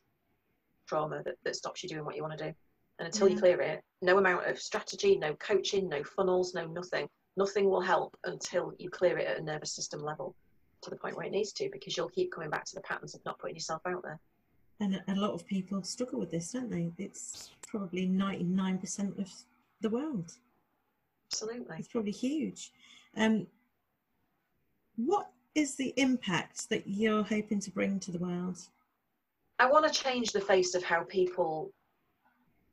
trauma 0.87 1.23
that, 1.25 1.37
that 1.45 1.57
stops 1.57 1.83
you 1.83 1.88
doing 1.88 2.05
what 2.05 2.17
you 2.17 2.23
want 2.23 2.38
to 2.38 2.45
do. 2.45 2.55
And 2.99 3.07
until 3.07 3.29
you 3.29 3.38
clear 3.38 3.61
it, 3.61 3.83
no 4.01 4.19
amount 4.19 4.47
of 4.47 4.61
strategy, 4.61 5.17
no 5.17 5.35
coaching, 5.35 5.88
no 5.88 6.05
funnels, 6.05 6.55
no 6.55 6.67
nothing, 6.67 7.09
nothing 7.37 7.69
will 7.69 7.81
help 7.81 8.17
until 8.25 8.73
you 8.79 8.91
clear 8.91 9.19
it 9.19 9.27
at 9.27 9.38
a 9.38 9.43
nervous 9.43 9.75
system 9.75 10.01
level 10.01 10.37
to 10.83 10.91
the 10.91 10.97
point 10.97 11.17
where 11.17 11.27
it 11.27 11.33
needs 11.33 11.53
to, 11.55 11.69
because 11.73 11.97
you'll 11.97 12.09
keep 12.11 12.33
coming 12.33 12.51
back 12.51 12.65
to 12.67 12.75
the 12.75 12.81
patterns 12.83 13.15
of 13.15 13.25
not 13.25 13.38
putting 13.38 13.57
yourself 13.57 13.81
out 13.87 14.03
there. 14.03 14.21
And 14.83 15.01
a 15.07 15.14
lot 15.14 15.31
of 15.31 15.47
people 15.47 15.81
struggle 15.85 16.18
with 16.18 16.33
this, 16.33 16.51
don't 16.51 16.68
they? 16.68 16.90
It's 16.99 17.51
probably 17.68 18.09
99% 18.09 19.16
of 19.16 19.31
the 19.81 19.88
world. 19.88 20.33
Absolutely. 21.31 21.77
It's 21.79 21.87
probably 21.87 22.11
huge. 22.11 22.73
Um, 23.16 23.47
what 24.97 25.31
is 25.55 25.77
the 25.77 25.95
impact 25.97 26.68
that 26.71 26.83
you're 26.85 27.23
hoping 27.23 27.61
to 27.61 27.71
bring 27.71 28.01
to 28.01 28.11
the 28.11 28.18
world? 28.18 28.59
I 29.61 29.71
want 29.71 29.87
to 29.87 30.03
change 30.03 30.33
the 30.33 30.40
face 30.40 30.75
of 30.75 30.83
how 30.83 31.05
people 31.05 31.73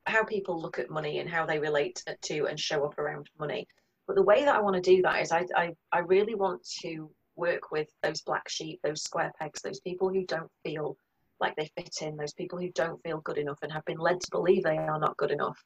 how 0.08 0.24
people 0.24 0.60
look 0.60 0.80
at 0.80 0.90
money 0.90 1.20
and 1.20 1.30
how 1.30 1.46
they 1.46 1.60
relate 1.60 2.04
to 2.24 2.48
and 2.48 2.60
show 2.60 2.84
up 2.86 2.98
around 2.98 3.30
money. 3.40 3.68
But 4.08 4.16
the 4.16 4.24
way 4.24 4.44
that 4.44 4.56
I 4.56 4.62
want 4.62 4.76
to 4.76 4.82
do 4.82 5.04
that 5.04 5.22
is 5.22 5.32
I, 5.32 5.46
I, 5.56 5.76
I 5.92 6.00
really 6.00 6.34
want 6.34 6.68
to 6.82 7.12
work 7.36 7.70
with 7.72 7.88
those 8.02 8.22
black 8.22 8.50
sheep, 8.50 8.80
those 8.82 9.04
square 9.04 9.32
pegs, 9.40 9.62
those 9.62 9.80
people 9.82 10.10
who 10.10 10.26
don't 10.26 10.50
feel 10.66 10.98
like 11.40 11.56
they 11.56 11.70
fit 11.78 11.90
in, 12.02 12.16
those 12.18 12.34
people 12.34 12.60
who 12.60 12.70
don't 12.76 13.02
feel 13.04 13.22
good 13.22 13.38
enough 13.38 13.60
and 13.62 13.72
have 13.72 13.86
been 13.86 13.98
led 13.98 14.20
to 14.20 14.28
believe 14.32 14.64
they 14.64 14.78
are 14.78 15.00
not 15.00 15.18
good 15.18 15.32
enough. 15.32 15.58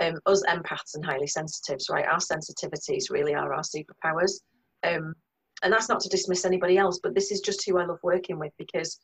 Um, 0.00 0.14
us 0.26 0.44
empaths 0.46 0.94
and 0.94 1.04
highly 1.04 1.26
sensitives, 1.26 1.88
right? 1.90 2.04
Our 2.06 2.18
sensitivities 2.18 3.10
really 3.10 3.34
are 3.34 3.54
our 3.54 3.62
superpowers. 3.62 4.40
Um, 4.84 5.14
and 5.62 5.72
that's 5.72 5.88
not 5.88 6.00
to 6.00 6.08
dismiss 6.08 6.44
anybody 6.44 6.76
else, 6.76 7.00
but 7.02 7.14
this 7.14 7.32
is 7.32 7.40
just 7.40 7.64
who 7.66 7.78
I 7.78 7.86
love 7.86 7.98
working 8.02 8.38
with 8.38 8.52
because 8.58 9.00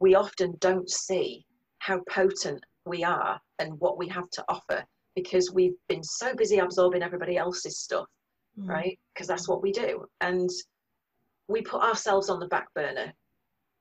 we 0.00 0.14
often 0.14 0.54
don't 0.60 0.90
see 0.90 1.46
how 1.78 2.00
potent 2.10 2.62
we 2.84 3.04
are 3.04 3.40
and 3.60 3.78
what 3.78 3.98
we 3.98 4.08
have 4.08 4.28
to 4.30 4.44
offer 4.48 4.84
because 5.14 5.52
we've 5.52 5.76
been 5.88 6.02
so 6.02 6.34
busy 6.34 6.58
absorbing 6.58 7.02
everybody 7.02 7.36
else's 7.36 7.78
stuff, 7.78 8.06
Mm. 8.58 8.68
right? 8.68 8.98
Because 9.14 9.28
that's 9.28 9.48
what 9.48 9.62
we 9.62 9.70
do. 9.70 10.06
And 10.20 10.48
we 11.48 11.62
put 11.62 11.82
ourselves 11.82 12.28
on 12.30 12.40
the 12.40 12.48
back 12.48 12.72
burner. 12.74 13.12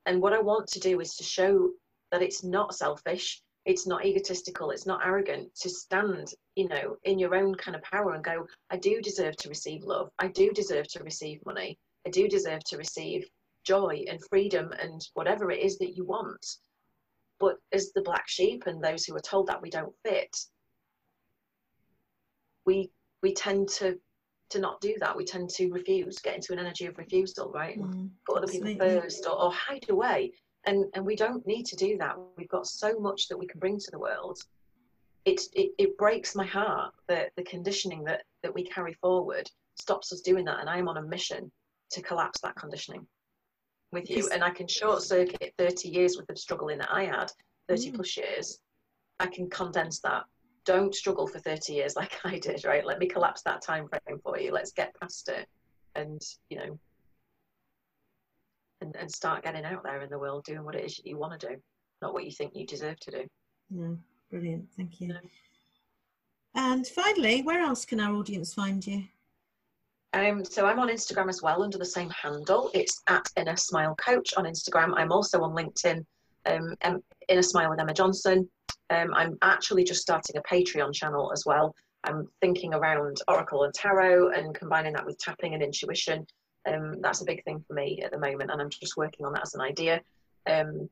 And 0.06 0.22
what 0.22 0.34
I 0.34 0.39
want 0.39 0.68
to 0.70 0.80
do 0.80 1.00
is 1.00 1.15
to 1.15 1.24
show 1.24 1.72
that 2.12 2.22
it's 2.22 2.44
not 2.44 2.76
selfish, 2.76 3.41
it's 3.65 3.88
not 3.88 4.06
egotistical, 4.06 4.70
it's 4.70 4.86
not 4.86 5.06
arrogant 5.06 5.54
to 5.62 5.70
stand, 5.70 6.34
you 6.56 6.68
know, 6.68 6.98
in 7.04 7.18
your 7.18 7.36
own 7.36 7.56
kind 7.56 7.76
of 7.76 7.82
power 7.82 8.13
and 8.13 8.24
go, 8.24 8.46
I 8.70 8.78
do 8.78 9.02
deserve 9.02 9.36
to 9.38 9.50
receive 9.50 9.84
love. 9.84 10.10
I 10.20 10.28
do 10.28 10.52
deserve 10.52 10.88
to 10.89 11.04
receive 11.04 11.46
money. 11.46 11.80
I 12.06 12.12
do 12.12 12.28
deserve 12.28 12.63
to 12.65 12.78
receive 12.78 13.28
joy 13.63 14.06
and 14.08 14.24
freedom 14.30 14.72
and 14.80 15.02
whatever 15.15 15.50
it 15.50 15.62
is 15.62 15.80
that 15.80 15.96
you 15.96 16.06
want. 16.06 16.46
But 17.39 17.58
as 17.74 17.91
the 17.91 18.04
black 18.04 18.28
sheep 18.28 18.63
and 18.68 18.84
those 18.84 19.06
who 19.06 19.15
are 19.15 19.22
told 19.22 19.48
that 19.48 19.62
we 19.62 19.70
don't 19.70 19.94
fit, 20.04 20.38
we 22.65 22.91
we 23.22 23.34
tend 23.34 23.70
to 23.70 24.00
to 24.49 24.60
not 24.60 24.79
do 24.81 24.95
that. 24.99 25.15
We 25.15 25.25
tend 25.25 25.49
to 25.51 25.69
refuse, 25.71 26.19
get 26.19 26.36
into 26.36 26.53
an 26.53 26.60
energy 26.60 26.86
of 26.86 26.97
refusal, 26.97 27.51
right? 27.51 27.79
Mm. 27.79 28.10
Put 28.27 28.38
other 28.38 28.47
people 28.47 28.75
first 28.77 29.25
or, 29.25 29.41
or 29.41 29.51
hide 29.51 29.89
away. 29.89 30.34
And 30.65 30.86
and 30.93 31.05
we 31.05 31.15
don't 31.15 31.45
need 31.45 31.65
to 31.67 31.75
do 31.75 31.97
that. 31.97 32.15
We've 32.38 32.49
got 32.49 32.67
so 32.67 32.97
much 32.99 33.27
that 33.27 33.38
we 33.38 33.47
can 33.47 33.60
bring 33.60 33.77
to 33.79 33.91
the 33.91 33.99
world. 33.99 34.39
It 35.25 35.41
it, 35.53 35.71
it 35.77 35.97
breaks 35.97 36.36
my 36.36 36.45
heart 36.45 36.93
that 37.08 37.31
the 37.36 37.43
conditioning 37.43 38.03
that, 38.05 38.23
that 38.43 38.53
we 38.53 38.63
carry 38.63 38.93
forward 38.93 39.49
stops 39.75 40.12
us 40.13 40.21
doing 40.21 40.45
that. 40.45 40.60
And 40.60 40.69
I 40.69 40.77
am 40.77 40.88
on 40.88 40.97
a 40.97 41.01
mission 41.03 41.51
to 41.91 42.01
collapse 42.01 42.39
that 42.41 42.55
conditioning 42.55 43.05
with 43.91 44.10
you. 44.10 44.27
And 44.31 44.43
I 44.43 44.49
can 44.49 44.67
short 44.67 45.01
circuit 45.03 45.53
30 45.58 45.89
years 45.89 46.17
worth 46.17 46.29
of 46.29 46.38
struggling 46.38 46.79
that 46.79 46.91
I 46.91 47.05
had, 47.05 47.31
30 47.69 47.91
Mm. 47.91 47.95
plus 47.95 48.17
years. 48.17 48.60
I 49.19 49.27
can 49.27 49.49
condense 49.49 49.99
that. 50.01 50.23
Don't 50.65 50.95
struggle 50.95 51.28
for 51.28 51.39
30 51.39 51.73
years 51.73 51.95
like 51.97 52.19
I 52.23 52.39
did, 52.39 52.65
right? 52.65 52.86
Let 52.86 52.99
me 52.99 53.08
collapse 53.08 53.41
that 53.43 53.62
time 53.62 53.88
frame 53.88 54.19
for 54.23 54.39
you. 54.39 54.51
Let's 54.51 54.71
get 54.71 54.95
past 54.99 55.30
it 55.30 55.47
and, 55.95 56.21
you 56.49 56.58
know, 56.58 56.80
and, 58.82 58.95
and 58.97 59.12
start 59.12 59.43
getting 59.43 59.65
out 59.65 59.84
there 59.84 60.01
in 60.01 60.10
the 60.10 60.19
world 60.19 60.43
doing 60.43 60.63
what 60.63 60.75
it 60.75 60.86
is 60.86 60.97
that 60.97 61.06
you 61.06 61.17
want 61.17 61.39
to 61.39 61.47
do, 61.47 61.56
not 62.01 62.13
what 62.13 62.25
you 62.25 62.32
think 62.32 62.56
you 62.56 62.65
deserve 62.65 62.99
to 63.01 63.12
do. 63.12 63.23
No, 63.69 63.97
brilliant. 64.30 64.65
Thank 64.75 64.99
you. 64.99 65.10
No. 65.10 65.19
And 66.56 66.88
finally, 66.88 67.41
where 67.41 67.62
else 67.62 67.86
can 67.86 67.99
our 67.99 68.13
audience 68.15 68.54
find 68.54 68.86
you? 68.86 69.04
Um, 70.13 70.45
so 70.45 70.65
I'm 70.65 70.80
on 70.80 70.88
Instagram 70.88 71.28
as 71.28 71.41
well 71.41 71.62
under 71.62 71.78
the 71.78 71.86
same 71.86 72.10
handle. 72.10 72.71
It's 72.73 73.01
at 73.08 73.28
Inner 73.36 73.58
Smile 73.58 73.95
Coach 73.95 74.34
on 74.38 74.45
Instagram. 74.45 74.93
I'm 74.95 75.12
also 75.12 75.41
on 75.41 75.54
LinkedIn, 75.54 76.06
um, 76.45 77.01
Inner 77.28 77.41
Smile 77.41 77.69
with 77.69 77.82
Emma 77.82 77.93
Johnson. 77.93 78.49
Um, 78.89 79.13
I'm 79.13 79.38
actually 79.41 79.84
just 79.84 80.02
starting 80.02 80.38
a 80.38 80.41
Patreon 80.41 80.93
channel 80.93 81.32
as 81.34 81.43
well. 81.45 81.74
I'm 82.04 82.28
thinking 82.41 82.74
around 82.74 83.17
Oracle 83.28 83.63
and 83.63 83.74
Tarot 83.74 84.30
and 84.30 84.54
combining 84.54 84.93
that 84.93 85.06
with 85.06 85.17
tapping 85.17 85.54
and 85.54 85.63
intuition. 85.63 86.26
Um, 86.67 87.02
that's 87.02 87.21
a 87.21 87.26
big 87.26 87.43
thing 87.43 87.63
for 87.67 87.74
me 87.74 88.02
at 88.04 88.12
the 88.12 88.19
moment, 88.19 88.52
and 88.52 88.62
I'm 88.62 88.69
just 88.69 88.98
working 88.98 89.26
on 89.26 89.34
that 89.34 89.43
as 89.43 89.56
an 89.56 89.62
idea. 89.62 90.02
Um, 90.48 90.89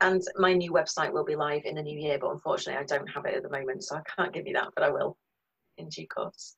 and 0.00 0.22
my 0.36 0.52
new 0.52 0.72
website 0.72 1.12
will 1.12 1.24
be 1.24 1.36
live 1.36 1.62
in 1.64 1.74
the 1.74 1.82
new 1.82 1.98
year, 1.98 2.18
but 2.20 2.30
unfortunately, 2.30 2.80
I 2.80 2.84
don't 2.84 3.08
have 3.08 3.24
it 3.26 3.34
at 3.34 3.42
the 3.42 3.50
moment, 3.50 3.84
so 3.84 3.96
I 3.96 4.02
can't 4.16 4.32
give 4.32 4.46
you 4.46 4.54
that, 4.54 4.68
but 4.74 4.84
I 4.84 4.90
will 4.90 5.16
in 5.76 5.88
due 5.88 6.06
course. 6.06 6.56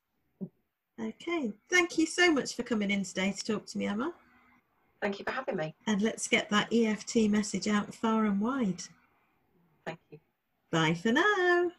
Okay. 0.99 1.51
Thank 1.69 1.97
you 1.97 2.05
so 2.05 2.31
much 2.31 2.55
for 2.55 2.63
coming 2.63 2.91
in 2.91 3.03
today 3.03 3.31
to 3.31 3.43
talk 3.43 3.65
to 3.67 3.77
me, 3.77 3.87
Emma. 3.87 4.13
Thank 5.01 5.17
you 5.17 5.25
for 5.25 5.31
having 5.31 5.55
me. 5.55 5.73
And 5.87 6.01
let's 6.01 6.27
get 6.27 6.49
that 6.49 6.71
EFT 6.71 7.29
message 7.29 7.67
out 7.67 7.93
far 7.93 8.25
and 8.25 8.39
wide. 8.39 8.83
Thank 9.85 9.99
you. 10.11 10.19
Bye 10.71 10.93
for 10.93 11.11
now. 11.11 11.69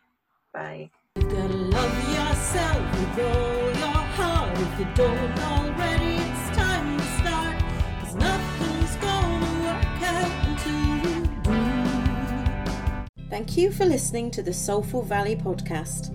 Bye. 0.53 0.91
You 1.17 1.23
gotta 1.23 1.55
love 1.55 2.09
yourself 2.13 3.01
with 3.01 3.25
all 3.25 3.73
your 3.79 4.03
heart. 4.19 4.59
If 4.59 4.81
you 4.81 4.87
don't 4.95 5.39
already, 5.39 6.17
it's 6.17 6.51
time 6.55 6.99
to 6.99 7.05
start. 7.19 7.59
Cause 8.01 8.15
nothing's 8.17 8.97
gonna 8.97 9.65
work 9.65 10.03
out 10.03 10.47
until 10.47 10.81
you 11.11 11.25
do. 11.43 13.31
Thank 13.31 13.57
you 13.57 13.73
for 13.73 13.87
listening 13.87 14.31
to 14.33 14.43
the 14.43 14.53
Soulful 14.53 15.01
Valley 15.01 15.37
podcast. 15.37 16.15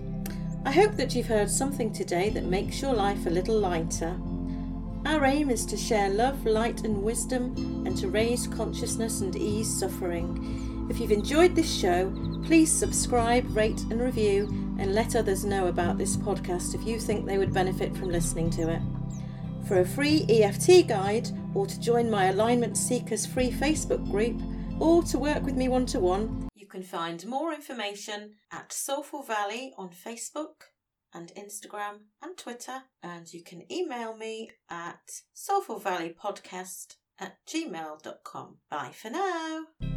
I 0.63 0.71
hope 0.71 0.95
that 0.97 1.15
you've 1.15 1.25
heard 1.25 1.49
something 1.49 1.91
today 1.91 2.29
that 2.29 2.43
makes 2.45 2.79
your 2.79 2.93
life 2.93 3.25
a 3.25 3.31
little 3.31 3.57
lighter. 3.57 4.15
Our 5.07 5.25
aim 5.25 5.49
is 5.49 5.65
to 5.67 5.77
share 5.77 6.09
love, 6.09 6.45
light, 6.45 6.83
and 6.83 7.01
wisdom 7.01 7.55
and 7.87 7.97
to 7.97 8.07
raise 8.07 8.45
consciousness 8.45 9.21
and 9.21 9.35
ease 9.35 9.79
suffering. 9.79 10.66
If 10.89 10.99
you've 10.99 11.11
enjoyed 11.11 11.55
this 11.55 11.71
show, 11.71 12.11
please 12.45 12.71
subscribe, 12.71 13.55
rate, 13.55 13.81
and 13.91 14.01
review, 14.01 14.47
and 14.79 14.93
let 14.95 15.15
others 15.15 15.43
know 15.43 15.67
about 15.67 15.97
this 15.97 16.15
podcast 16.15 16.75
if 16.75 16.85
you 16.87 16.99
think 16.99 17.25
they 17.25 17.37
would 17.37 17.53
benefit 17.53 17.95
from 17.95 18.09
listening 18.09 18.49
to 18.51 18.69
it. 18.69 18.81
For 19.67 19.81
a 19.81 19.85
free 19.85 20.25
EFT 20.29 20.87
guide, 20.87 21.27
or 21.53 21.67
to 21.67 21.79
join 21.79 22.09
my 22.09 22.27
Alignment 22.27 22.77
Seekers 22.77 23.25
free 23.25 23.51
Facebook 23.51 24.09
group, 24.09 24.39
or 24.79 25.03
to 25.03 25.19
work 25.19 25.43
with 25.43 25.55
me 25.55 25.67
one 25.67 25.85
to 25.87 25.99
one, 25.99 26.47
you 26.55 26.67
can 26.67 26.83
find 26.83 27.25
more 27.25 27.53
information 27.53 28.35
at 28.51 28.71
Soulful 28.71 29.23
Valley 29.23 29.73
on 29.77 29.89
Facebook 29.89 30.71
and 31.13 31.31
Instagram 31.35 31.99
and 32.21 32.37
Twitter, 32.37 32.83
and 33.03 33.33
you 33.33 33.43
can 33.43 33.69
email 33.71 34.15
me 34.15 34.51
at 34.69 35.21
soulfulvalleypodcast 35.35 36.95
at 37.19 37.37
gmail.com. 37.47 38.57
Bye 38.69 38.91
for 38.93 39.09
now. 39.09 39.96